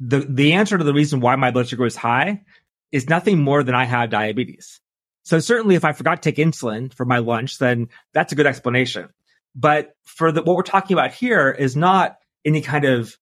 the, 0.00 0.26
the 0.28 0.54
answer 0.54 0.76
to 0.76 0.82
the 0.82 0.92
reason 0.92 1.20
why 1.20 1.36
my 1.36 1.52
blood 1.52 1.68
sugar 1.68 1.86
is 1.86 1.94
high 1.94 2.42
is 2.90 3.08
nothing 3.08 3.38
more 3.38 3.62
than 3.62 3.76
I 3.76 3.84
have 3.84 4.10
diabetes. 4.10 4.80
So 5.22 5.38
certainly 5.38 5.76
if 5.76 5.84
I 5.84 5.92
forgot 5.92 6.20
to 6.20 6.32
take 6.32 6.44
insulin 6.44 6.92
for 6.92 7.06
my 7.06 7.18
lunch, 7.18 7.58
then 7.58 7.90
that's 8.12 8.32
a 8.32 8.34
good 8.34 8.48
explanation. 8.48 9.10
But 9.54 9.92
for 10.04 10.32
the, 10.32 10.42
what 10.42 10.56
we're 10.56 10.62
talking 10.62 10.94
about 10.94 11.12
here 11.12 11.50
is 11.50 11.76
not 11.76 12.16
any 12.44 12.62
kind 12.62 12.84
of 12.84 13.16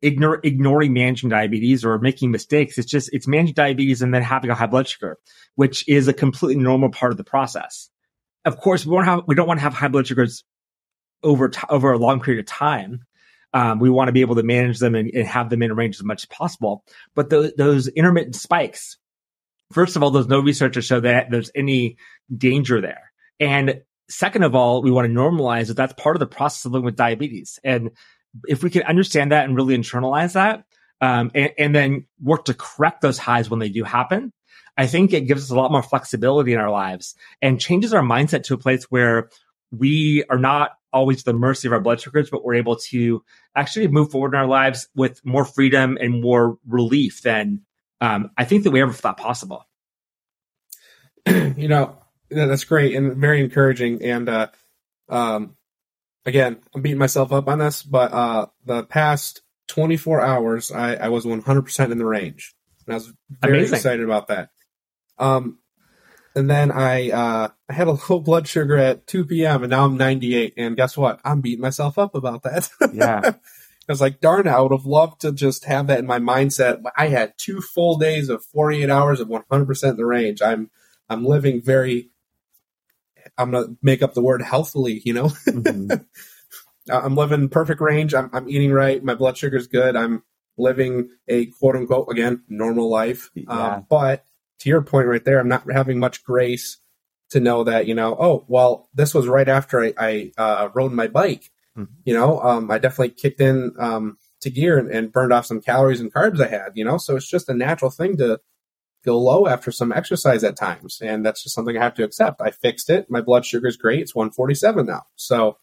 ignore, 0.00 0.40
ignoring 0.42 0.92
managing 0.92 1.30
diabetes 1.30 1.84
or 1.84 1.98
making 1.98 2.30
mistakes. 2.30 2.78
It's 2.78 2.90
just, 2.90 3.10
it's 3.12 3.26
managing 3.26 3.54
diabetes 3.54 4.02
and 4.02 4.14
then 4.14 4.22
having 4.22 4.50
a 4.50 4.54
high 4.54 4.66
blood 4.66 4.88
sugar, 4.88 5.18
which 5.54 5.88
is 5.88 6.08
a 6.08 6.12
completely 6.12 6.62
normal 6.62 6.90
part 6.90 7.12
of 7.12 7.18
the 7.18 7.24
process. 7.24 7.90
Of 8.44 8.58
course, 8.58 8.84
we, 8.84 8.96
have, 9.04 9.22
we 9.26 9.34
don't 9.34 9.46
want 9.48 9.58
to 9.58 9.64
have 9.64 9.74
high 9.74 9.88
blood 9.88 10.06
sugars 10.06 10.44
over, 11.22 11.48
t- 11.48 11.60
over 11.68 11.92
a 11.92 11.98
long 11.98 12.20
period 12.20 12.40
of 12.40 12.46
time. 12.46 13.04
Um, 13.54 13.78
we 13.78 13.90
want 13.90 14.08
to 14.08 14.12
be 14.12 14.22
able 14.22 14.36
to 14.36 14.42
manage 14.42 14.78
them 14.78 14.94
and, 14.94 15.10
and, 15.12 15.26
have 15.26 15.50
them 15.50 15.62
in 15.62 15.74
range 15.74 15.96
as 15.96 16.02
much 16.02 16.22
as 16.22 16.26
possible. 16.26 16.84
But 17.14 17.28
those 17.28 17.86
intermittent 17.86 18.34
spikes, 18.34 18.96
first 19.72 19.94
of 19.94 20.02
all, 20.02 20.10
there's 20.10 20.26
no 20.26 20.40
research 20.40 20.74
to 20.74 20.82
show 20.82 21.00
that 21.00 21.30
there's 21.30 21.50
any 21.54 21.96
danger 22.34 22.80
there. 22.80 23.12
And 23.38 23.82
second 24.08 24.42
of 24.42 24.54
all, 24.54 24.82
we 24.82 24.90
want 24.90 25.06
to 25.06 25.12
normalize 25.12 25.68
that 25.68 25.76
that's 25.76 25.94
part 25.94 26.16
of 26.16 26.20
the 26.20 26.26
process 26.26 26.64
of 26.64 26.72
living 26.72 26.84
with 26.84 26.96
diabetes. 26.96 27.58
And 27.64 27.90
if 28.46 28.62
we 28.62 28.70
can 28.70 28.82
understand 28.82 29.32
that 29.32 29.44
and 29.44 29.56
really 29.56 29.76
internalize 29.76 30.34
that, 30.34 30.64
um, 31.00 31.30
and, 31.34 31.52
and, 31.58 31.74
then 31.74 32.06
work 32.22 32.44
to 32.44 32.54
correct 32.54 33.00
those 33.00 33.18
highs 33.18 33.50
when 33.50 33.58
they 33.58 33.68
do 33.68 33.82
happen, 33.82 34.32
I 34.76 34.86
think 34.86 35.12
it 35.12 35.22
gives 35.22 35.42
us 35.42 35.50
a 35.50 35.56
lot 35.56 35.72
more 35.72 35.82
flexibility 35.82 36.52
in 36.52 36.60
our 36.60 36.70
lives 36.70 37.16
and 37.42 37.60
changes 37.60 37.92
our 37.92 38.02
mindset 38.02 38.44
to 38.44 38.54
a 38.54 38.58
place 38.58 38.84
where 38.84 39.28
we 39.72 40.24
are 40.30 40.38
not 40.38 40.72
always 40.92 41.24
the 41.24 41.32
mercy 41.32 41.66
of 41.66 41.72
our 41.72 41.80
blood 41.80 42.00
sugars, 42.00 42.30
but 42.30 42.44
we're 42.44 42.54
able 42.54 42.76
to 42.76 43.24
actually 43.56 43.88
move 43.88 44.10
forward 44.10 44.34
in 44.34 44.40
our 44.40 44.46
lives 44.46 44.88
with 44.94 45.24
more 45.24 45.44
freedom 45.44 45.98
and 46.00 46.22
more 46.22 46.58
relief 46.68 47.22
than 47.22 47.62
um, 48.00 48.30
I 48.36 48.44
think 48.44 48.64
that 48.64 48.70
we 48.70 48.82
ever 48.82 48.92
thought 48.92 49.16
possible. 49.16 49.64
you 51.26 51.68
know, 51.68 52.01
that's 52.34 52.64
great 52.64 52.94
and 52.94 53.16
very 53.16 53.42
encouraging. 53.42 54.02
And 54.02 54.28
uh, 54.28 54.48
um, 55.08 55.56
again, 56.24 56.60
I'm 56.74 56.82
beating 56.82 56.98
myself 56.98 57.32
up 57.32 57.48
on 57.48 57.58
this, 57.58 57.82
but 57.82 58.12
uh, 58.12 58.46
the 58.64 58.84
past 58.84 59.42
24 59.68 60.20
hours, 60.20 60.70
I, 60.70 60.94
I 60.94 61.08
was 61.08 61.24
100% 61.24 61.92
in 61.92 61.98
the 61.98 62.04
range, 62.04 62.54
and 62.86 62.94
I 62.94 62.96
was 62.96 63.12
very 63.40 63.58
Amazing. 63.58 63.76
excited 63.76 64.04
about 64.04 64.28
that. 64.28 64.50
Um, 65.18 65.58
and 66.34 66.48
then 66.48 66.70
I 66.70 67.10
uh, 67.10 67.48
I 67.68 67.72
had 67.72 67.88
a 67.88 67.98
low 68.08 68.20
blood 68.20 68.48
sugar 68.48 68.76
at 68.76 69.06
2 69.06 69.26
p.m. 69.26 69.62
and 69.62 69.70
now 69.70 69.84
I'm 69.84 69.96
98. 69.98 70.54
And 70.56 70.76
guess 70.76 70.96
what? 70.96 71.20
I'm 71.24 71.40
beating 71.42 71.60
myself 71.60 71.98
up 71.98 72.14
about 72.14 72.42
that. 72.44 72.70
Yeah. 72.92 73.32
I 73.88 73.92
was 73.92 74.00
like, 74.00 74.20
darn, 74.20 74.46
I 74.46 74.60
would 74.60 74.70
have 74.70 74.86
loved 74.86 75.22
to 75.22 75.32
just 75.32 75.64
have 75.64 75.88
that 75.88 75.98
in 75.98 76.06
my 76.06 76.20
mindset. 76.20 76.80
I 76.96 77.08
had 77.08 77.34
two 77.36 77.60
full 77.60 77.98
days 77.98 78.28
of 78.28 78.44
48 78.44 78.88
hours 78.88 79.18
of 79.18 79.28
100% 79.28 79.90
in 79.90 79.96
the 79.96 80.06
range. 80.06 80.40
I'm 80.40 80.70
I'm 81.08 81.24
living 81.24 81.60
very 81.62 82.11
I'm 83.38 83.50
gonna 83.50 83.74
make 83.82 84.02
up 84.02 84.14
the 84.14 84.22
word 84.22 84.42
healthily, 84.42 85.02
you 85.04 85.12
know. 85.12 85.26
Mm-hmm. 85.46 86.02
I'm 86.90 87.14
living 87.14 87.48
perfect 87.48 87.80
range. 87.80 88.14
I'm, 88.14 88.28
I'm 88.32 88.48
eating 88.48 88.72
right. 88.72 89.02
My 89.02 89.14
blood 89.14 89.36
sugar's 89.36 89.68
good. 89.68 89.94
I'm 89.94 90.22
living 90.58 91.10
a 91.28 91.46
quote 91.46 91.76
unquote 91.76 92.08
again 92.10 92.42
normal 92.48 92.90
life. 92.90 93.30
Yeah. 93.34 93.50
Um, 93.50 93.86
but 93.88 94.24
to 94.60 94.68
your 94.68 94.82
point 94.82 95.08
right 95.08 95.24
there, 95.24 95.38
I'm 95.38 95.48
not 95.48 95.70
having 95.70 95.98
much 95.98 96.24
grace 96.24 96.78
to 97.30 97.40
know 97.40 97.64
that 97.64 97.86
you 97.86 97.94
know. 97.94 98.16
Oh 98.18 98.44
well, 98.48 98.88
this 98.94 99.14
was 99.14 99.26
right 99.26 99.48
after 99.48 99.82
I, 99.82 99.92
I 99.98 100.32
uh, 100.36 100.68
rode 100.74 100.92
my 100.92 101.06
bike. 101.06 101.50
Mm-hmm. 101.76 101.94
You 102.04 102.14
know, 102.14 102.40
um, 102.40 102.70
I 102.70 102.78
definitely 102.78 103.14
kicked 103.14 103.40
in 103.40 103.72
um, 103.78 104.18
to 104.42 104.50
gear 104.50 104.78
and, 104.78 104.90
and 104.90 105.12
burned 105.12 105.32
off 105.32 105.46
some 105.46 105.60
calories 105.60 106.00
and 106.00 106.12
carbs 106.12 106.40
I 106.40 106.48
had. 106.48 106.72
You 106.74 106.84
know, 106.84 106.98
so 106.98 107.16
it's 107.16 107.28
just 107.28 107.48
a 107.48 107.54
natural 107.54 107.90
thing 107.90 108.16
to 108.18 108.40
go 109.04 109.18
low 109.18 109.46
after 109.46 109.70
some 109.70 109.92
exercise 109.92 110.44
at 110.44 110.56
times. 110.56 111.00
And 111.00 111.24
that's 111.24 111.42
just 111.42 111.54
something 111.54 111.76
I 111.76 111.82
have 111.82 111.94
to 111.94 112.04
accept. 112.04 112.40
I 112.40 112.50
fixed 112.50 112.90
it. 112.90 113.10
My 113.10 113.20
blood 113.20 113.44
sugar 113.44 113.66
is 113.66 113.76
great. 113.76 114.00
It's 114.00 114.14
147 114.14 114.86
now. 114.86 115.02
So, 115.16 115.58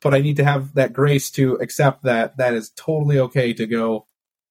but 0.00 0.14
I 0.14 0.20
need 0.20 0.36
to 0.36 0.44
have 0.44 0.74
that 0.74 0.92
grace 0.92 1.30
to 1.32 1.54
accept 1.54 2.04
that 2.04 2.36
that 2.36 2.54
is 2.54 2.70
totally 2.70 3.18
okay 3.20 3.52
to 3.54 3.66
go 3.66 4.06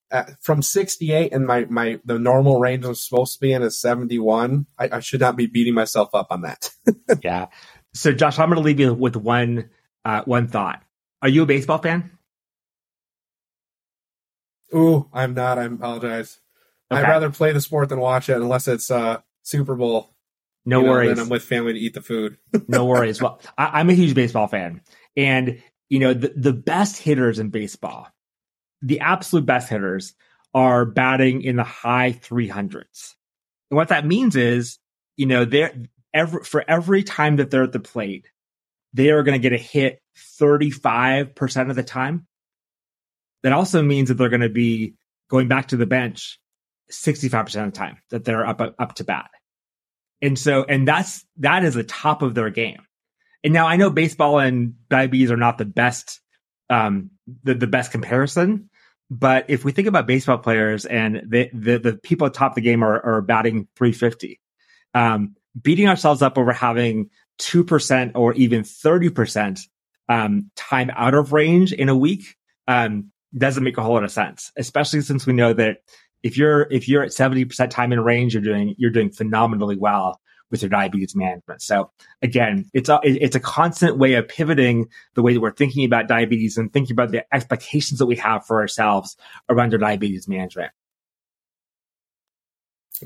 at, 0.10 0.42
from 0.42 0.62
68 0.62 1.34
and 1.34 1.46
my, 1.46 1.66
my, 1.66 2.00
the 2.06 2.18
normal 2.18 2.60
range 2.60 2.86
I'm 2.86 2.96
supposed 2.96 3.34
to 3.36 3.40
be 3.40 3.52
in 3.52 3.62
is 3.62 3.80
71. 3.80 4.66
I, 4.80 4.90
I 4.94 5.00
should 5.00 5.20
not 5.20 5.36
be 5.36 5.48
beating 5.48 5.74
myself 5.74 6.10
up 6.14 6.28
on 6.32 6.42
that. 6.42 6.70
yeah. 7.24 7.48
So 7.94 8.12
Josh, 8.12 8.40
I'm 8.40 8.50
going 8.50 8.62
to 8.62 8.66
leave 8.66 8.80
you 8.80 8.94
with 8.94 9.16
one, 9.16 9.70
uh, 10.06 10.24
one 10.26 10.48
thought. 10.48 10.82
Are 11.22 11.30
you 11.30 11.44
a 11.44 11.46
baseball 11.46 11.78
fan? 11.78 12.12
Ooh, 14.76 15.08
I'm 15.14 15.36
not. 15.36 15.60
I 15.60 15.66
apologize. 15.66 16.40
Okay. 16.92 17.02
I'd 17.02 17.10
rather 17.10 17.30
play 17.30 17.52
the 17.52 17.62
sport 17.62 17.90
than 17.90 18.00
watch 18.00 18.30
it 18.30 18.38
unless 18.38 18.68
it's 18.68 18.92
uh, 18.92 19.22
Super 19.44 19.76
Bowl. 19.76 20.14
No 20.66 20.80
you 20.80 20.86
know, 20.86 20.92
worries. 20.92 21.20
I'm 21.20 21.30
with 21.30 21.44
family 21.44 21.74
to 21.74 21.80
eat 21.80 21.94
the 21.94 22.02
food. 22.02 22.38
no 22.68 22.86
worries. 22.86 23.22
Well, 23.22 23.42
I, 23.58 23.82
am 23.82 23.90
a 23.90 23.94
huge 23.94 24.16
baseball 24.16 24.48
fan, 24.48 24.82
and 25.18 25.62
you 25.90 26.00
know 26.00 26.14
the 26.14 26.34
the 26.36 26.54
best 26.54 26.98
hitters 26.98 27.40
in 27.40 27.50
baseball, 27.50 28.08
the 28.82 29.02
absolute 29.02 29.46
best 29.46 29.70
hitters, 29.70 30.14
are 30.54 30.86
batting 30.86 31.42
in 31.42 31.56
the 31.56 31.64
high 31.64 32.14
300s. 32.14 33.16
And 33.70 33.76
what 33.76 33.90
that 33.90 34.06
means 34.06 34.36
is, 34.36 34.78
you 35.18 35.26
know, 35.26 35.46
they're 35.46 35.74
every 36.14 36.44
for 36.44 36.64
every 36.68 37.04
time 37.04 37.38
that 37.38 37.52
they're 37.52 37.64
at 37.64 37.74
the 37.74 37.80
plate, 37.80 38.30
they 38.94 39.10
are 39.10 39.24
going 39.24 39.40
to 39.40 39.50
get 39.50 39.54
a 39.54 39.62
hit 39.62 40.02
35% 40.40 41.70
of 41.70 41.76
the 41.76 41.84
time. 41.84 42.28
That 43.42 43.52
also 43.52 43.82
means 43.82 44.08
that 44.08 44.16
they're 44.16 44.30
going 44.30 44.42
to 44.42 44.50
be 44.50 44.96
going 45.30 45.50
back 45.50 45.70
to 45.70 45.78
the 45.78 45.86
bench 45.86 46.40
65% 46.94 47.44
of 47.66 47.72
the 47.74 47.78
time 47.78 47.98
that 48.10 48.24
they're 48.26 48.46
up, 48.46 48.62
up 48.62 48.96
to 48.96 49.04
bat. 49.04 49.30
And 50.22 50.40
so, 50.40 50.64
and 50.64 50.88
that's, 50.88 51.26
that 51.38 51.64
is 51.64 51.74
the 51.74 51.84
top 51.84 52.22
of 52.22 52.34
their 52.34 52.50
game. 52.50 52.82
And 53.44 53.54
now 53.54 53.68
I 53.68 53.76
know 53.76 53.90
baseball 53.90 54.40
and 54.40 54.76
diabetes 54.90 55.32
are 55.32 55.38
not 55.38 55.58
the 55.58 55.66
best, 55.66 56.22
um, 56.70 57.12
the, 57.44 57.56
the 57.56 57.68
best 57.68 57.92
comparison. 57.92 58.70
But 59.10 59.46
if 59.50 59.66
we 59.66 59.74
think 59.74 59.88
about 59.88 60.08
baseball 60.08 60.38
players 60.38 60.86
and 60.86 61.22
the, 61.28 61.50
the, 61.54 61.78
the 61.78 61.94
people 61.96 62.26
at 62.26 62.34
top 62.34 62.54
of 62.54 62.56
the 62.56 62.62
game 62.62 62.84
are, 62.84 63.00
are 63.02 63.22
batting 63.22 63.68
350, 63.76 64.40
um, 64.94 65.36
beating 65.62 65.88
ourselves 65.88 66.22
up 66.22 66.38
over 66.38 66.54
having 66.54 67.10
2% 67.40 68.12
or 68.16 68.34
even 68.34 68.64
30% 68.64 69.60
um, 70.10 70.52
time 70.56 70.90
out 70.96 71.14
of 71.14 71.34
range 71.34 71.74
in 71.74 71.90
a 71.90 71.96
week 71.96 72.36
um, 72.68 73.12
doesn't 73.38 73.64
make 73.64 73.78
a 73.78 73.84
whole 73.84 73.94
lot 73.94 74.04
of 74.04 74.12
sense, 74.12 74.52
especially 74.58 75.02
since 75.02 75.26
we 75.26 75.34
know 75.34 75.54
that 75.54 75.78
if 76.24 76.38
you're 76.38 76.68
if 76.72 76.88
you're 76.88 77.04
at 77.04 77.12
70% 77.12 77.70
time 77.70 77.92
in 77.92 78.00
range, 78.00 78.34
you're 78.34 78.44
doing 78.44 78.76
you're 78.78 78.92
doing 78.92 79.12
phenomenally 79.12 79.78
well 79.78 80.20
with 80.50 80.62
your 80.62 80.70
diabetes 80.70 81.16
management. 81.16 81.62
So 81.62 81.92
again, 82.22 82.70
it's 82.74 82.88
a 82.88 83.00
it's 83.04 83.36
a 83.36 83.40
constant 83.40 83.98
way 83.98 84.14
of 84.14 84.28
pivoting 84.28 84.88
the 85.16 85.22
way 85.22 85.34
that 85.34 85.42
we're 85.42 85.52
thinking 85.52 85.84
about 85.84 86.08
diabetes 86.08 86.58
and 86.58 86.72
thinking 86.72 86.94
about 86.94 87.12
the 87.12 87.26
expectations 87.34 88.00
that 88.00 88.06
we 88.06 88.16
have 88.18 88.46
for 88.46 88.62
ourselves 88.62 89.18
around 89.50 89.74
our 89.74 89.80
diabetes 89.80 90.28
management. 90.28 90.72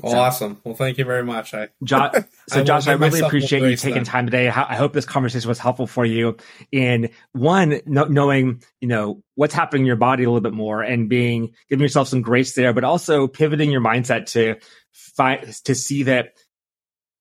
Awesome. 0.02 0.60
Well, 0.64 0.74
thank 0.74 0.98
you 0.98 1.04
very 1.04 1.24
much. 1.24 1.54
I, 1.54 1.68
Josh, 1.82 2.14
so 2.48 2.60
I 2.60 2.62
Josh, 2.62 2.86
I 2.86 2.92
really 2.92 3.20
appreciate 3.20 3.62
you 3.62 3.76
taking 3.76 3.94
then. 3.96 4.04
time 4.04 4.26
today. 4.26 4.48
I 4.48 4.76
hope 4.76 4.92
this 4.92 5.06
conversation 5.06 5.48
was 5.48 5.58
helpful 5.58 5.86
for 5.86 6.04
you 6.04 6.36
in 6.70 7.10
one, 7.32 7.80
knowing, 7.86 8.62
you 8.80 8.88
know, 8.88 9.22
what's 9.34 9.54
happening 9.54 9.82
in 9.82 9.86
your 9.86 9.96
body 9.96 10.24
a 10.24 10.28
little 10.28 10.42
bit 10.42 10.52
more 10.52 10.82
and 10.82 11.08
being, 11.08 11.54
giving 11.68 11.82
yourself 11.82 12.08
some 12.08 12.22
grace 12.22 12.54
there, 12.54 12.72
but 12.72 12.84
also 12.84 13.26
pivoting 13.26 13.70
your 13.70 13.80
mindset 13.80 14.26
to 14.32 14.56
find, 14.92 15.42
to 15.64 15.74
see 15.74 16.04
that 16.04 16.34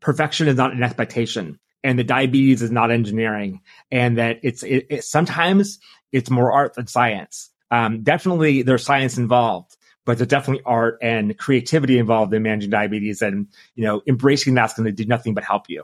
perfection 0.02 0.48
is 0.48 0.56
not 0.56 0.74
an 0.74 0.84
expectation 0.84 1.60
and 1.84 1.98
that 1.98 2.08
diabetes 2.08 2.62
is 2.62 2.72
not 2.72 2.92
engineering 2.92 3.62
and 3.92 4.18
that 4.18 4.40
it's, 4.44 4.64
it, 4.64 4.88
it 4.90 5.04
sometimes 5.04 5.80
it's 6.12 6.30
more 6.30 6.52
art 6.52 6.74
than 6.74 6.88
science. 6.88 7.50
Um, 7.72 8.04
definitely 8.04 8.62
there's 8.62 8.86
science 8.86 9.18
involved 9.18 9.77
but 10.08 10.18
there's 10.18 10.30
definitely 10.30 10.64
art 10.66 10.98
and 11.02 11.38
creativity 11.38 12.00
involved 12.00 12.34
in 12.34 12.42
managing 12.42 12.70
diabetes 12.70 13.22
and 13.22 13.48
you 13.76 13.84
know 13.84 14.02
embracing 14.08 14.56
that's 14.56 14.74
going 14.74 14.86
to 14.86 14.92
do 14.92 15.06
nothing 15.06 15.36
but 15.36 15.44
help 15.44 15.70
you. 15.70 15.84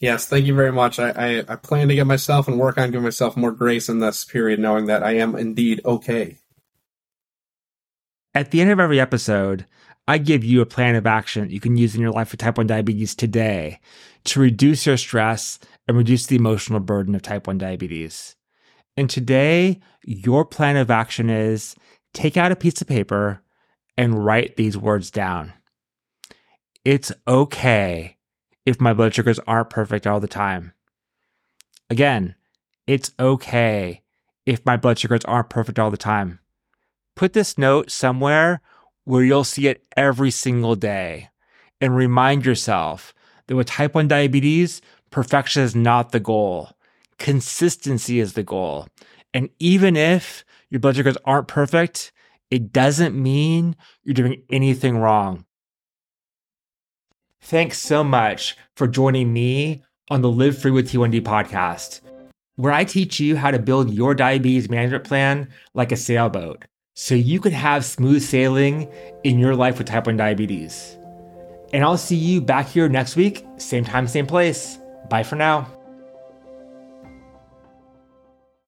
Yes 0.00 0.26
thank 0.26 0.46
you 0.46 0.54
very 0.54 0.72
much. 0.72 0.98
I, 0.98 1.10
I, 1.10 1.44
I 1.46 1.56
plan 1.56 1.88
to 1.88 1.94
give 1.94 2.06
myself 2.06 2.48
and 2.48 2.58
work 2.58 2.78
on 2.78 2.90
giving 2.90 3.04
myself 3.04 3.36
more 3.36 3.52
grace 3.52 3.88
in 3.88 4.00
this 4.00 4.24
period 4.24 4.58
knowing 4.58 4.86
that 4.86 5.04
i 5.04 5.12
am 5.12 5.36
indeed 5.36 5.82
okay. 5.84 6.38
At 8.34 8.50
the 8.50 8.60
end 8.62 8.70
of 8.70 8.80
every 8.80 8.98
episode 8.98 9.66
i 10.08 10.16
give 10.16 10.42
you 10.42 10.62
a 10.62 10.66
plan 10.66 10.94
of 10.94 11.06
action 11.06 11.50
you 11.50 11.60
can 11.60 11.76
use 11.76 11.94
in 11.94 12.00
your 12.00 12.12
life 12.12 12.32
with 12.32 12.40
type 12.40 12.56
1 12.56 12.66
diabetes 12.66 13.14
today 13.14 13.78
to 14.24 14.40
reduce 14.40 14.86
your 14.86 14.96
stress 14.96 15.58
and 15.86 15.98
reduce 15.98 16.26
the 16.26 16.36
emotional 16.36 16.80
burden 16.80 17.14
of 17.14 17.20
type 17.20 17.46
1 17.46 17.58
diabetes. 17.58 18.36
And 18.96 19.10
today 19.10 19.80
your 20.02 20.46
plan 20.46 20.78
of 20.78 20.90
action 20.90 21.28
is 21.28 21.76
take 22.14 22.36
out 22.38 22.52
a 22.52 22.56
piece 22.56 22.80
of 22.80 22.86
paper 22.86 23.42
and 23.98 24.24
write 24.24 24.56
these 24.56 24.78
words 24.78 25.10
down. 25.10 25.52
It's 26.84 27.12
okay 27.28 28.16
if 28.64 28.80
my 28.80 28.94
blood 28.94 29.14
sugars 29.14 29.38
aren't 29.46 29.70
perfect 29.70 30.06
all 30.06 30.20
the 30.20 30.28
time. 30.28 30.72
Again, 31.90 32.34
it's 32.86 33.12
okay 33.20 34.02
if 34.46 34.64
my 34.64 34.76
blood 34.76 34.98
sugars 34.98 35.24
aren't 35.24 35.50
perfect 35.50 35.78
all 35.78 35.90
the 35.90 35.96
time. 35.96 36.40
Put 37.14 37.32
this 37.32 37.58
note 37.58 37.90
somewhere 37.90 38.60
where 39.04 39.22
you'll 39.22 39.44
see 39.44 39.68
it 39.68 39.84
every 39.96 40.30
single 40.30 40.74
day 40.76 41.28
and 41.80 41.94
remind 41.94 42.46
yourself 42.46 43.14
that 43.46 43.56
with 43.56 43.66
type 43.66 43.94
1 43.94 44.08
diabetes, 44.08 44.80
perfection 45.10 45.62
is 45.62 45.74
not 45.74 46.12
the 46.12 46.20
goal. 46.20 46.70
Consistency 47.18 48.20
is 48.20 48.32
the 48.32 48.42
goal. 48.42 48.88
And 49.32 49.50
even 49.58 49.96
if 49.96 50.44
your 50.70 50.80
blood 50.80 50.96
sugars 50.96 51.16
aren't 51.24 51.48
perfect, 51.48 52.12
it 52.50 52.72
doesn't 52.72 53.20
mean 53.20 53.76
you're 54.02 54.14
doing 54.14 54.42
anything 54.50 54.98
wrong. 54.98 55.44
Thanks 57.40 57.78
so 57.78 58.02
much 58.02 58.56
for 58.76 58.86
joining 58.86 59.32
me 59.32 59.82
on 60.10 60.22
the 60.22 60.30
Live 60.30 60.58
Free 60.58 60.70
with 60.70 60.90
T1D 60.90 61.22
podcast, 61.22 62.00
where 62.56 62.72
I 62.72 62.84
teach 62.84 63.20
you 63.20 63.36
how 63.36 63.50
to 63.50 63.58
build 63.58 63.92
your 63.92 64.14
diabetes 64.14 64.70
management 64.70 65.04
plan 65.04 65.48
like 65.74 65.92
a 65.92 65.96
sailboat 65.96 66.64
so 66.94 67.14
you 67.14 67.40
can 67.40 67.52
have 67.52 67.84
smooth 67.84 68.22
sailing 68.22 68.88
in 69.24 69.38
your 69.38 69.54
life 69.54 69.78
with 69.78 69.88
type 69.88 70.06
1 70.06 70.16
diabetes. 70.16 70.96
And 71.72 71.82
I'll 71.82 71.98
see 71.98 72.16
you 72.16 72.40
back 72.40 72.68
here 72.68 72.88
next 72.88 73.16
week, 73.16 73.44
same 73.56 73.84
time, 73.84 74.06
same 74.06 74.26
place. 74.26 74.78
Bye 75.10 75.24
for 75.24 75.34
now. 75.36 75.66